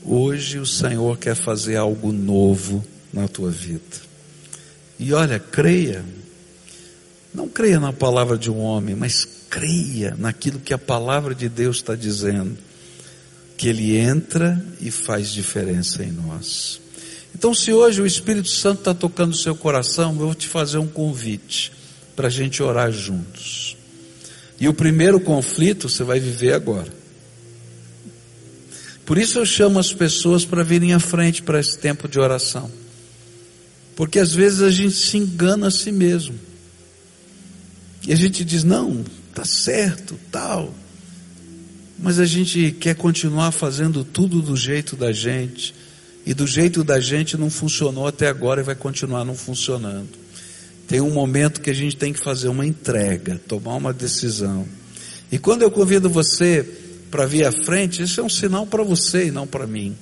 hoje 0.04 0.58
o 0.58 0.66
Senhor 0.66 1.18
quer 1.18 1.34
fazer 1.34 1.76
algo 1.76 2.12
novo 2.12 2.84
na 3.12 3.28
tua 3.28 3.50
vida. 3.50 4.08
E 4.98 5.12
olha, 5.12 5.38
creia, 5.38 6.04
não 7.32 7.48
creia 7.48 7.78
na 7.78 7.92
palavra 7.92 8.36
de 8.36 8.50
um 8.50 8.58
homem, 8.58 8.94
mas 8.94 9.26
creia 9.48 10.16
naquilo 10.18 10.58
que 10.58 10.74
a 10.74 10.78
palavra 10.78 11.34
de 11.34 11.48
Deus 11.48 11.76
está 11.76 11.94
dizendo, 11.94 12.56
que 13.56 13.68
Ele 13.68 13.96
entra 13.96 14.64
e 14.80 14.90
faz 14.90 15.30
diferença 15.30 16.02
em 16.02 16.12
nós. 16.12 16.80
Então, 17.34 17.54
se 17.54 17.72
hoje 17.72 18.00
o 18.02 18.06
Espírito 18.06 18.48
Santo 18.48 18.80
está 18.80 18.94
tocando 18.94 19.32
o 19.32 19.36
seu 19.36 19.54
coração, 19.54 20.12
eu 20.12 20.18
vou 20.18 20.34
te 20.34 20.48
fazer 20.48 20.78
um 20.78 20.88
convite 20.88 21.72
para 22.16 22.26
a 22.26 22.30
gente 22.30 22.62
orar 22.62 22.90
juntos. 22.90 23.76
E 24.60 24.68
o 24.68 24.74
primeiro 24.74 25.20
conflito 25.20 25.88
você 25.88 26.02
vai 26.02 26.18
viver 26.18 26.52
agora. 26.52 26.92
Por 29.08 29.16
isso 29.16 29.38
eu 29.38 29.46
chamo 29.46 29.78
as 29.78 29.90
pessoas 29.90 30.44
para 30.44 30.62
virem 30.62 30.92
à 30.92 31.00
frente 31.00 31.40
para 31.40 31.58
esse 31.58 31.78
tempo 31.78 32.06
de 32.06 32.18
oração. 32.18 32.70
Porque 33.96 34.18
às 34.18 34.34
vezes 34.34 34.60
a 34.60 34.70
gente 34.70 34.96
se 34.96 35.16
engana 35.16 35.68
a 35.68 35.70
si 35.70 35.90
mesmo. 35.90 36.38
E 38.06 38.12
a 38.12 38.14
gente 38.16 38.44
diz, 38.44 38.64
não, 38.64 39.02
tá 39.32 39.46
certo, 39.46 40.14
tal. 40.30 40.74
Mas 41.98 42.18
a 42.20 42.26
gente 42.26 42.70
quer 42.72 42.96
continuar 42.96 43.50
fazendo 43.50 44.04
tudo 44.04 44.42
do 44.42 44.54
jeito 44.54 44.94
da 44.94 45.10
gente. 45.10 45.74
E 46.26 46.34
do 46.34 46.46
jeito 46.46 46.84
da 46.84 47.00
gente 47.00 47.34
não 47.34 47.48
funcionou 47.48 48.06
até 48.06 48.28
agora 48.28 48.60
e 48.60 48.64
vai 48.64 48.74
continuar 48.74 49.24
não 49.24 49.34
funcionando. 49.34 50.10
Tem 50.86 51.00
um 51.00 51.14
momento 51.14 51.62
que 51.62 51.70
a 51.70 51.74
gente 51.74 51.96
tem 51.96 52.12
que 52.12 52.20
fazer 52.20 52.48
uma 52.48 52.66
entrega, 52.66 53.40
tomar 53.48 53.76
uma 53.76 53.94
decisão. 53.94 54.68
E 55.32 55.38
quando 55.38 55.62
eu 55.62 55.70
convido 55.70 56.10
você 56.10 56.87
para 57.08 57.26
vir 57.26 57.46
à 57.46 57.52
frente, 57.52 58.02
isso 58.02 58.20
é 58.20 58.24
um 58.24 58.28
sinal 58.28 58.66
para 58.66 58.82
você 58.82 59.26
e 59.26 59.30
não 59.30 59.46
para 59.46 59.66
mim. 59.66 59.96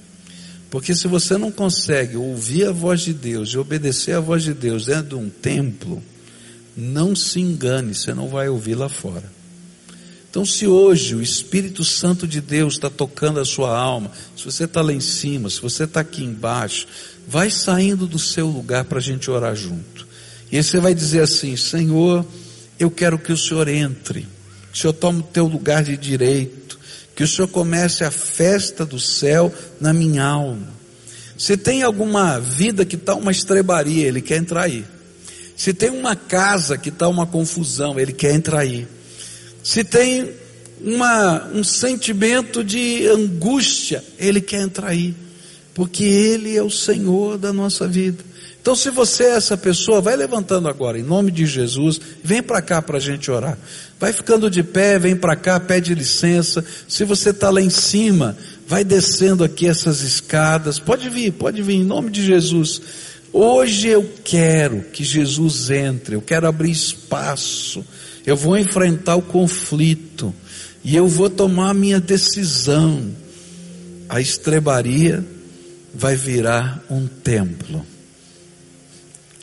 Porque 0.70 0.94
se 0.94 1.06
você 1.06 1.38
não 1.38 1.50
consegue 1.50 2.16
ouvir 2.16 2.66
a 2.66 2.72
voz 2.72 3.00
de 3.00 3.12
Deus 3.12 3.50
e 3.50 3.58
obedecer 3.58 4.14
a 4.14 4.20
voz 4.20 4.42
de 4.42 4.52
Deus 4.52 4.86
dentro 4.86 5.10
de 5.10 5.14
um 5.14 5.30
templo, 5.30 6.02
não 6.76 7.14
se 7.16 7.40
engane, 7.40 7.94
você 7.94 8.12
não 8.12 8.28
vai 8.28 8.48
ouvir 8.48 8.74
lá 8.74 8.88
fora. 8.88 9.36
Então, 10.28 10.44
se 10.44 10.66
hoje 10.66 11.14
o 11.14 11.22
Espírito 11.22 11.82
Santo 11.82 12.28
de 12.28 12.42
Deus 12.42 12.74
está 12.74 12.90
tocando 12.90 13.40
a 13.40 13.44
sua 13.44 13.74
alma, 13.74 14.10
se 14.36 14.44
você 14.44 14.64
está 14.64 14.82
lá 14.82 14.92
em 14.92 15.00
cima, 15.00 15.48
se 15.48 15.62
você 15.62 15.84
está 15.84 16.00
aqui 16.00 16.22
embaixo, 16.22 16.86
vai 17.26 17.50
saindo 17.50 18.06
do 18.06 18.18
seu 18.18 18.46
lugar 18.46 18.84
para 18.84 18.98
a 18.98 19.02
gente 19.02 19.30
orar 19.30 19.56
junto. 19.56 20.06
E 20.52 20.58
aí 20.58 20.62
você 20.62 20.78
vai 20.78 20.94
dizer 20.94 21.22
assim: 21.22 21.56
Senhor, 21.56 22.26
eu 22.78 22.90
quero 22.90 23.18
que 23.18 23.32
o 23.32 23.36
Senhor 23.36 23.66
entre, 23.66 24.28
que 24.70 24.78
o 24.78 24.80
Senhor 24.82 24.92
tome 24.92 25.20
o 25.20 25.22
teu 25.22 25.46
lugar 25.46 25.82
de 25.82 25.96
direito 25.96 26.78
que 27.16 27.24
o 27.24 27.26
Senhor 27.26 27.48
comece 27.48 28.04
a 28.04 28.10
festa 28.10 28.84
do 28.84 29.00
céu 29.00 29.52
na 29.80 29.94
minha 29.94 30.22
alma. 30.22 30.68
Se 31.38 31.56
tem 31.56 31.82
alguma 31.82 32.38
vida 32.38 32.84
que 32.84 32.94
está 32.94 33.14
uma 33.14 33.32
estrebaria, 33.32 34.06
Ele 34.06 34.20
quer 34.20 34.36
entrar 34.36 34.64
aí. 34.64 34.84
Se 35.56 35.72
tem 35.72 35.88
uma 35.88 36.14
casa 36.14 36.76
que 36.76 36.90
está 36.90 37.08
uma 37.08 37.26
confusão, 37.26 37.98
Ele 37.98 38.12
quer 38.12 38.34
entrar 38.34 38.60
aí. 38.60 38.86
Se 39.62 39.82
tem 39.82 40.30
uma, 40.78 41.46
um 41.54 41.64
sentimento 41.64 42.62
de 42.62 43.08
angústia, 43.08 44.04
Ele 44.18 44.40
quer 44.40 44.60
entrar 44.60 44.88
aí. 44.88 45.14
Porque 45.72 46.04
Ele 46.04 46.54
é 46.54 46.62
o 46.62 46.70
Senhor 46.70 47.38
da 47.38 47.50
nossa 47.50 47.88
vida. 47.88 48.22
Então, 48.60 48.74
se 48.74 48.90
você 48.90 49.24
é 49.24 49.36
essa 49.36 49.56
pessoa, 49.56 50.00
vai 50.00 50.16
levantando 50.16 50.68
agora, 50.68 50.98
em 50.98 51.02
nome 51.02 51.30
de 51.30 51.46
Jesus, 51.46 52.00
vem 52.22 52.42
para 52.42 52.60
cá 52.60 52.82
para 52.82 52.96
a 52.96 53.00
gente 53.00 53.30
orar. 53.30 53.56
Vai 53.98 54.12
ficando 54.12 54.50
de 54.50 54.62
pé, 54.62 54.98
vem 54.98 55.16
para 55.16 55.34
cá, 55.34 55.58
pede 55.58 55.94
licença. 55.94 56.64
Se 56.86 57.04
você 57.04 57.30
está 57.30 57.50
lá 57.50 57.60
em 57.60 57.70
cima, 57.70 58.36
vai 58.66 58.84
descendo 58.84 59.42
aqui 59.42 59.66
essas 59.66 60.02
escadas. 60.02 60.78
Pode 60.78 61.08
vir, 61.08 61.32
pode 61.32 61.62
vir, 61.62 61.76
em 61.76 61.84
nome 61.84 62.10
de 62.10 62.24
Jesus. 62.24 62.80
Hoje 63.32 63.88
eu 63.88 64.08
quero 64.22 64.82
que 64.92 65.02
Jesus 65.02 65.70
entre, 65.70 66.14
eu 66.14 66.22
quero 66.22 66.46
abrir 66.46 66.70
espaço. 66.70 67.84
Eu 68.26 68.36
vou 68.36 68.58
enfrentar 68.58 69.16
o 69.16 69.22
conflito 69.22 70.34
e 70.84 70.94
eu 70.94 71.08
vou 71.08 71.30
tomar 71.30 71.70
a 71.70 71.74
minha 71.74 72.00
decisão. 72.00 73.10
A 74.08 74.20
estrebaria 74.20 75.24
vai 75.94 76.14
virar 76.14 76.84
um 76.90 77.06
templo 77.06 77.84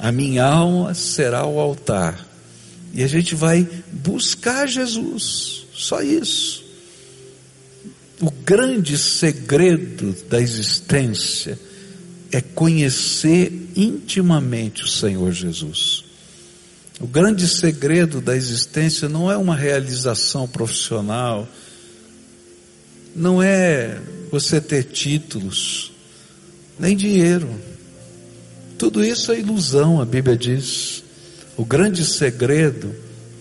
a 0.04 0.12
minha 0.12 0.44
alma 0.44 0.94
será 0.94 1.46
o 1.46 1.58
altar. 1.62 2.33
E 2.94 3.04
a 3.04 3.08
gente 3.08 3.34
vai 3.34 3.68
buscar 3.92 4.68
Jesus, 4.68 5.66
só 5.74 6.02
isso. 6.02 6.64
O 8.22 8.30
grande 8.30 8.98
segredo 8.98 10.16
da 10.30 10.40
existência 10.40 11.60
é 12.32 12.40
conhecer 12.40 13.52
intimamente 13.76 14.84
o 14.84 14.88
Senhor 14.88 15.32
Jesus. 15.32 16.06
O 17.00 17.08
grande 17.08 17.48
segredo 17.48 18.22
da 18.22 18.36
existência 18.36 19.10
não 19.10 19.30
é 19.30 19.36
uma 19.36 19.56
realização 19.56 20.48
profissional, 20.48 21.48
não 23.16 23.42
é 23.42 24.00
você 24.32 24.62
ter 24.62 24.84
títulos, 24.84 25.92
nem 26.80 26.96
dinheiro. 26.96 27.50
Tudo 28.78 29.04
isso 29.04 29.32
é 29.32 29.40
ilusão, 29.40 30.00
a 30.00 30.06
Bíblia 30.06 30.38
diz. 30.38 31.03
O 31.56 31.64
grande 31.64 32.04
segredo 32.04 32.94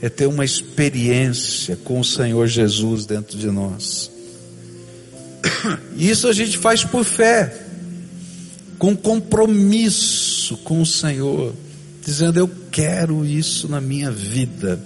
é 0.02 0.08
ter 0.08 0.26
uma 0.26 0.44
experiência 0.44 1.76
com 1.76 2.00
o 2.00 2.04
Senhor 2.04 2.46
Jesus 2.46 3.06
dentro 3.06 3.38
de 3.38 3.50
nós. 3.50 4.10
Isso 5.96 6.28
a 6.28 6.32
gente 6.32 6.58
faz 6.58 6.84
por 6.84 7.04
fé, 7.04 7.66
com 8.78 8.96
compromisso 8.96 10.56
com 10.58 10.82
o 10.82 10.86
Senhor, 10.86 11.54
dizendo: 12.04 12.38
Eu 12.38 12.50
quero 12.70 13.24
isso 13.24 13.68
na 13.68 13.80
minha 13.80 14.10
vida, 14.10 14.82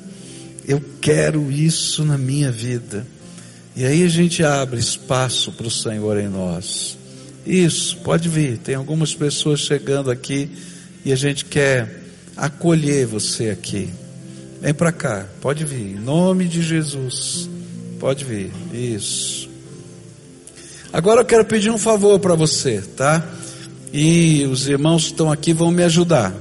eu 0.68 0.82
quero 1.00 1.50
isso 1.50 2.04
na 2.04 2.18
minha 2.18 2.52
vida. 2.52 3.06
E 3.74 3.84
aí 3.84 4.04
a 4.04 4.08
gente 4.08 4.42
abre 4.42 4.78
espaço 4.78 5.52
para 5.52 5.66
o 5.66 5.70
Senhor 5.70 6.18
em 6.18 6.28
nós. 6.28 6.96
Isso, 7.46 7.98
pode 7.98 8.28
vir. 8.28 8.58
Tem 8.58 8.74
algumas 8.74 9.14
pessoas 9.14 9.60
chegando 9.60 10.10
aqui 10.10 10.50
e 11.04 11.12
a 11.12 11.16
gente 11.16 11.44
quer 11.44 12.05
acolher 12.36 13.06
você 13.06 13.50
aqui. 13.50 13.90
Vem 14.60 14.74
para 14.74 14.92
cá, 14.92 15.26
pode 15.40 15.64
vir. 15.64 15.96
Em 15.96 16.00
nome 16.00 16.46
de 16.46 16.62
Jesus. 16.62 17.48
Pode 17.98 18.24
vir. 18.24 18.52
Isso. 18.72 19.48
Agora 20.92 21.20
eu 21.20 21.24
quero 21.24 21.44
pedir 21.44 21.70
um 21.70 21.78
favor 21.78 22.18
para 22.18 22.34
você, 22.34 22.80
tá? 22.96 23.24
E 23.92 24.44
os 24.46 24.66
irmãos 24.68 25.04
que 25.04 25.10
estão 25.12 25.30
aqui 25.30 25.52
vão 25.52 25.70
me 25.70 25.82
ajudar. 25.82 26.34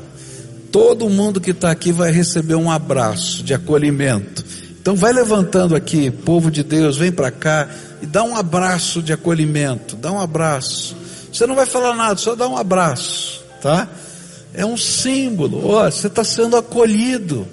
Todo 0.71 1.09
mundo 1.09 1.39
que 1.39 1.51
está 1.51 1.71
aqui 1.71 1.91
vai 1.91 2.11
receber 2.11 2.55
um 2.55 2.69
abraço 2.69 3.43
de 3.43 3.53
acolhimento. 3.53 4.43
Então 4.79 4.95
vai 4.95 5.13
levantando 5.13 5.75
aqui, 5.75 6.11
povo 6.11 6.51
de 6.51 6.63
Deus, 6.63 6.97
vem 6.97 7.11
para 7.11 7.31
cá 7.31 7.67
e 8.01 8.05
dá 8.05 8.23
um 8.23 8.35
abraço 8.35 9.01
de 9.01 9.11
acolhimento, 9.11 9.95
dá 9.95 10.11
um 10.11 10.19
abraço. 10.19 10.95
Você 11.31 11.47
não 11.47 11.55
vai 11.55 11.65
falar 11.65 11.95
nada, 11.95 12.17
só 12.17 12.35
dá 12.35 12.47
um 12.47 12.55
abraço, 12.55 13.43
tá? 13.61 13.89
É 14.57 14.65
um 14.65 14.77
símbolo, 14.77 15.67
ó, 15.67 15.89
você 15.89 16.07
está 16.07 16.23
sendo 16.23 16.55
acolhido. 16.55 17.47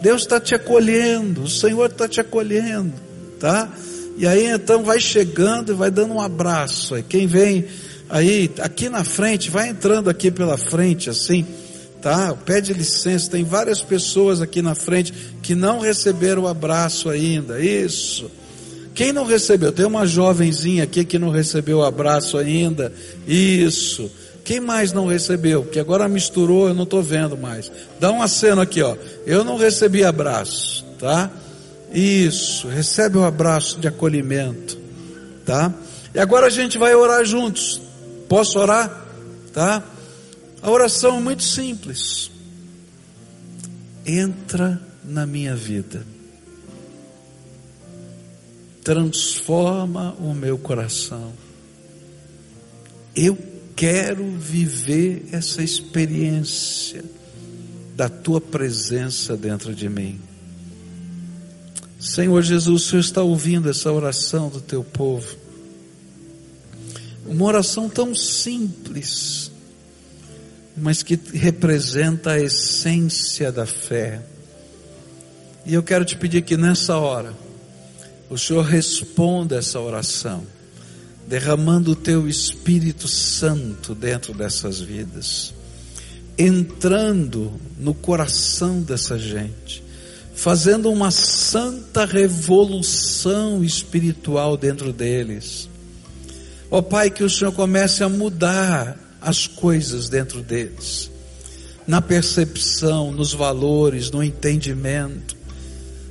Deus 0.00 0.22
está 0.22 0.40
te 0.40 0.54
acolhendo, 0.54 1.42
o 1.42 1.48
Senhor 1.48 1.86
está 1.86 2.08
te 2.08 2.20
acolhendo, 2.20 2.92
tá? 3.38 3.68
E 4.18 4.26
aí 4.26 4.46
então 4.46 4.82
vai 4.82 5.00
chegando 5.00 5.72
e 5.72 5.74
vai 5.74 5.90
dando 5.90 6.14
um 6.14 6.20
abraço. 6.20 6.94
Aí 6.94 7.02
quem 7.02 7.26
vem 7.26 7.66
aí 8.10 8.50
aqui 8.58 8.88
na 8.88 9.04
frente, 9.04 9.50
vai 9.50 9.68
entrando 9.68 10.10
aqui 10.10 10.30
pela 10.30 10.56
frente 10.56 11.08
assim 11.08 11.46
tá? 12.02 12.34
Pede 12.44 12.74
licença, 12.74 13.30
tem 13.30 13.44
várias 13.44 13.80
pessoas 13.80 14.40
aqui 14.40 14.60
na 14.60 14.74
frente 14.74 15.14
que 15.40 15.54
não 15.54 15.78
receberam 15.78 16.42
o 16.42 16.48
abraço 16.48 17.08
ainda. 17.08 17.60
Isso. 17.60 18.28
Quem 18.92 19.12
não 19.12 19.24
recebeu? 19.24 19.72
Tem 19.72 19.86
uma 19.86 20.04
jovenzinha 20.04 20.82
aqui 20.82 21.04
que 21.04 21.18
não 21.18 21.30
recebeu 21.30 21.78
o 21.78 21.84
abraço 21.84 22.36
ainda. 22.36 22.92
Isso. 23.26 24.10
Quem 24.44 24.60
mais 24.60 24.92
não 24.92 25.06
recebeu? 25.06 25.64
Que 25.64 25.78
agora 25.78 26.08
misturou, 26.08 26.68
eu 26.68 26.74
não 26.74 26.82
estou 26.82 27.02
vendo 27.02 27.36
mais. 27.36 27.70
Dá 28.00 28.10
um 28.10 28.22
aceno 28.22 28.60
aqui, 28.60 28.82
ó. 28.82 28.96
Eu 29.24 29.44
não 29.44 29.56
recebi 29.56 30.04
abraço, 30.04 30.84
tá? 30.98 31.30
Isso. 31.92 32.66
Recebe 32.68 33.18
o 33.18 33.20
um 33.20 33.24
abraço 33.24 33.78
de 33.78 33.86
acolhimento, 33.86 34.78
tá? 35.44 35.72
E 36.14 36.18
agora 36.18 36.46
a 36.46 36.50
gente 36.50 36.76
vai 36.76 36.94
orar 36.94 37.24
juntos. 37.24 37.80
Posso 38.28 38.58
orar? 38.58 39.04
Tá? 39.52 39.82
A 40.60 40.70
oração 40.70 41.18
é 41.18 41.20
muito 41.20 41.42
simples. 41.42 42.30
Entra 44.04 44.80
na 45.04 45.26
minha 45.26 45.54
vida. 45.54 46.04
Transforma 48.82 50.14
o 50.18 50.34
meu 50.34 50.58
coração. 50.58 51.32
Eu 53.14 53.51
quero 53.82 54.24
viver 54.38 55.24
essa 55.32 55.60
experiência 55.60 57.02
da 57.96 58.08
tua 58.08 58.40
presença 58.40 59.36
dentro 59.36 59.74
de 59.74 59.88
mim. 59.88 60.20
Senhor 61.98 62.40
Jesus, 62.42 62.80
o 62.80 62.88
Senhor 62.88 63.00
está 63.00 63.22
ouvindo 63.22 63.68
essa 63.68 63.90
oração 63.90 64.48
do 64.48 64.60
teu 64.60 64.84
povo. 64.84 65.36
Uma 67.26 67.44
oração 67.44 67.88
tão 67.88 68.14
simples, 68.14 69.50
mas 70.76 71.02
que 71.02 71.18
representa 71.34 72.34
a 72.34 72.40
essência 72.40 73.50
da 73.50 73.66
fé. 73.66 74.22
E 75.66 75.74
eu 75.74 75.82
quero 75.82 76.04
te 76.04 76.14
pedir 76.14 76.42
que 76.42 76.56
nessa 76.56 76.96
hora, 76.98 77.34
o 78.30 78.38
Senhor 78.38 78.62
responda 78.62 79.56
essa 79.56 79.80
oração, 79.80 80.46
derramando 81.26 81.92
o 81.92 81.96
teu 81.96 82.28
Espírito 82.28 83.08
Santo 83.08 83.94
dentro 83.94 84.34
dessas 84.34 84.80
vidas, 84.80 85.54
entrando 86.36 87.52
no 87.78 87.94
coração 87.94 88.80
dessa 88.82 89.18
gente, 89.18 89.82
fazendo 90.34 90.90
uma 90.90 91.10
santa 91.10 92.04
revolução 92.04 93.62
espiritual 93.62 94.56
dentro 94.56 94.92
deles. 94.92 95.68
Ó 96.70 96.78
oh, 96.78 96.82
Pai, 96.82 97.10
que 97.10 97.22
o 97.22 97.30
Senhor 97.30 97.52
comece 97.52 98.02
a 98.02 98.08
mudar 98.08 98.98
as 99.20 99.46
coisas 99.46 100.08
dentro 100.08 100.42
deles, 100.42 101.10
na 101.86 102.00
percepção, 102.00 103.12
nos 103.12 103.32
valores, 103.32 104.10
no 104.10 104.22
entendimento. 104.22 105.36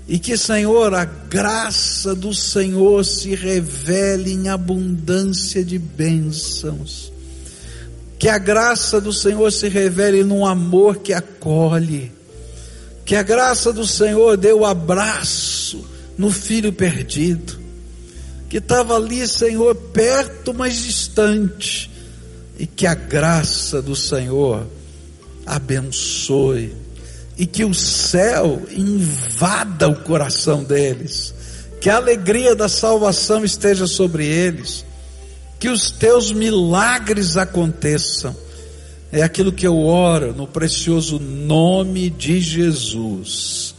E 0.08 0.20
que, 0.20 0.38
Senhor, 0.38 0.94
a 0.94 1.06
graça 1.06 2.14
do 2.14 2.34
Senhor 2.34 3.06
se 3.06 3.36
revele 3.36 4.32
em 4.32 4.50
abundância 4.50 5.64
de 5.64 5.78
bênçãos. 5.78 7.12
Que 8.20 8.28
a 8.28 8.38
graça 8.38 9.00
do 9.00 9.14
Senhor 9.14 9.52
se 9.52 9.68
revele 9.68 10.24
num 10.24 10.46
amor 10.46 10.98
que 10.98 11.14
acolhe. 11.14 12.12
Que 13.06 13.16
a 13.16 13.24
graça 13.24 13.72
do 13.72 13.86
Senhor 13.86 14.38
dê 14.38 14.54
o 14.54 14.66
abraço 14.66 15.86
no 16.18 16.30
filho 16.30 16.74
perdido. 16.74 17.60
Que 18.50 18.58
estava 18.58 18.96
ali, 18.96 19.28
Senhor, 19.28 19.74
perto, 19.76 20.54
mas 20.54 20.84
distante 20.84 21.92
e 22.62 22.68
que 22.68 22.86
a 22.86 22.94
graça 22.94 23.82
do 23.82 23.96
Senhor 23.96 24.68
abençoe 25.48 26.76
e 27.42 27.48
que 27.48 27.66
o 27.66 27.74
céu 27.74 28.62
invada 28.70 29.90
o 29.90 29.96
coração 29.96 30.64
deles, 30.64 31.34
que 31.82 31.90
a 31.90 31.96
alegria 31.96 32.56
da 32.56 32.70
salvação 32.70 33.44
esteja 33.44 33.88
sobre 33.88 34.28
eles, 34.28 34.86
que 35.60 35.68
os 35.68 35.90
teus 35.90 36.32
milagres 36.32 37.38
aconteçam. 37.38 38.36
É 39.12 39.24
aquilo 39.24 39.52
que 39.52 39.66
eu 39.66 39.76
oro 39.76 40.36
no 40.36 40.46
precioso 40.46 41.18
nome 41.20 42.12
de 42.12 42.40
Jesus. 42.40 43.74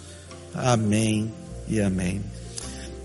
Amém 0.53 1.33
e 1.69 1.81
amém. 1.81 2.21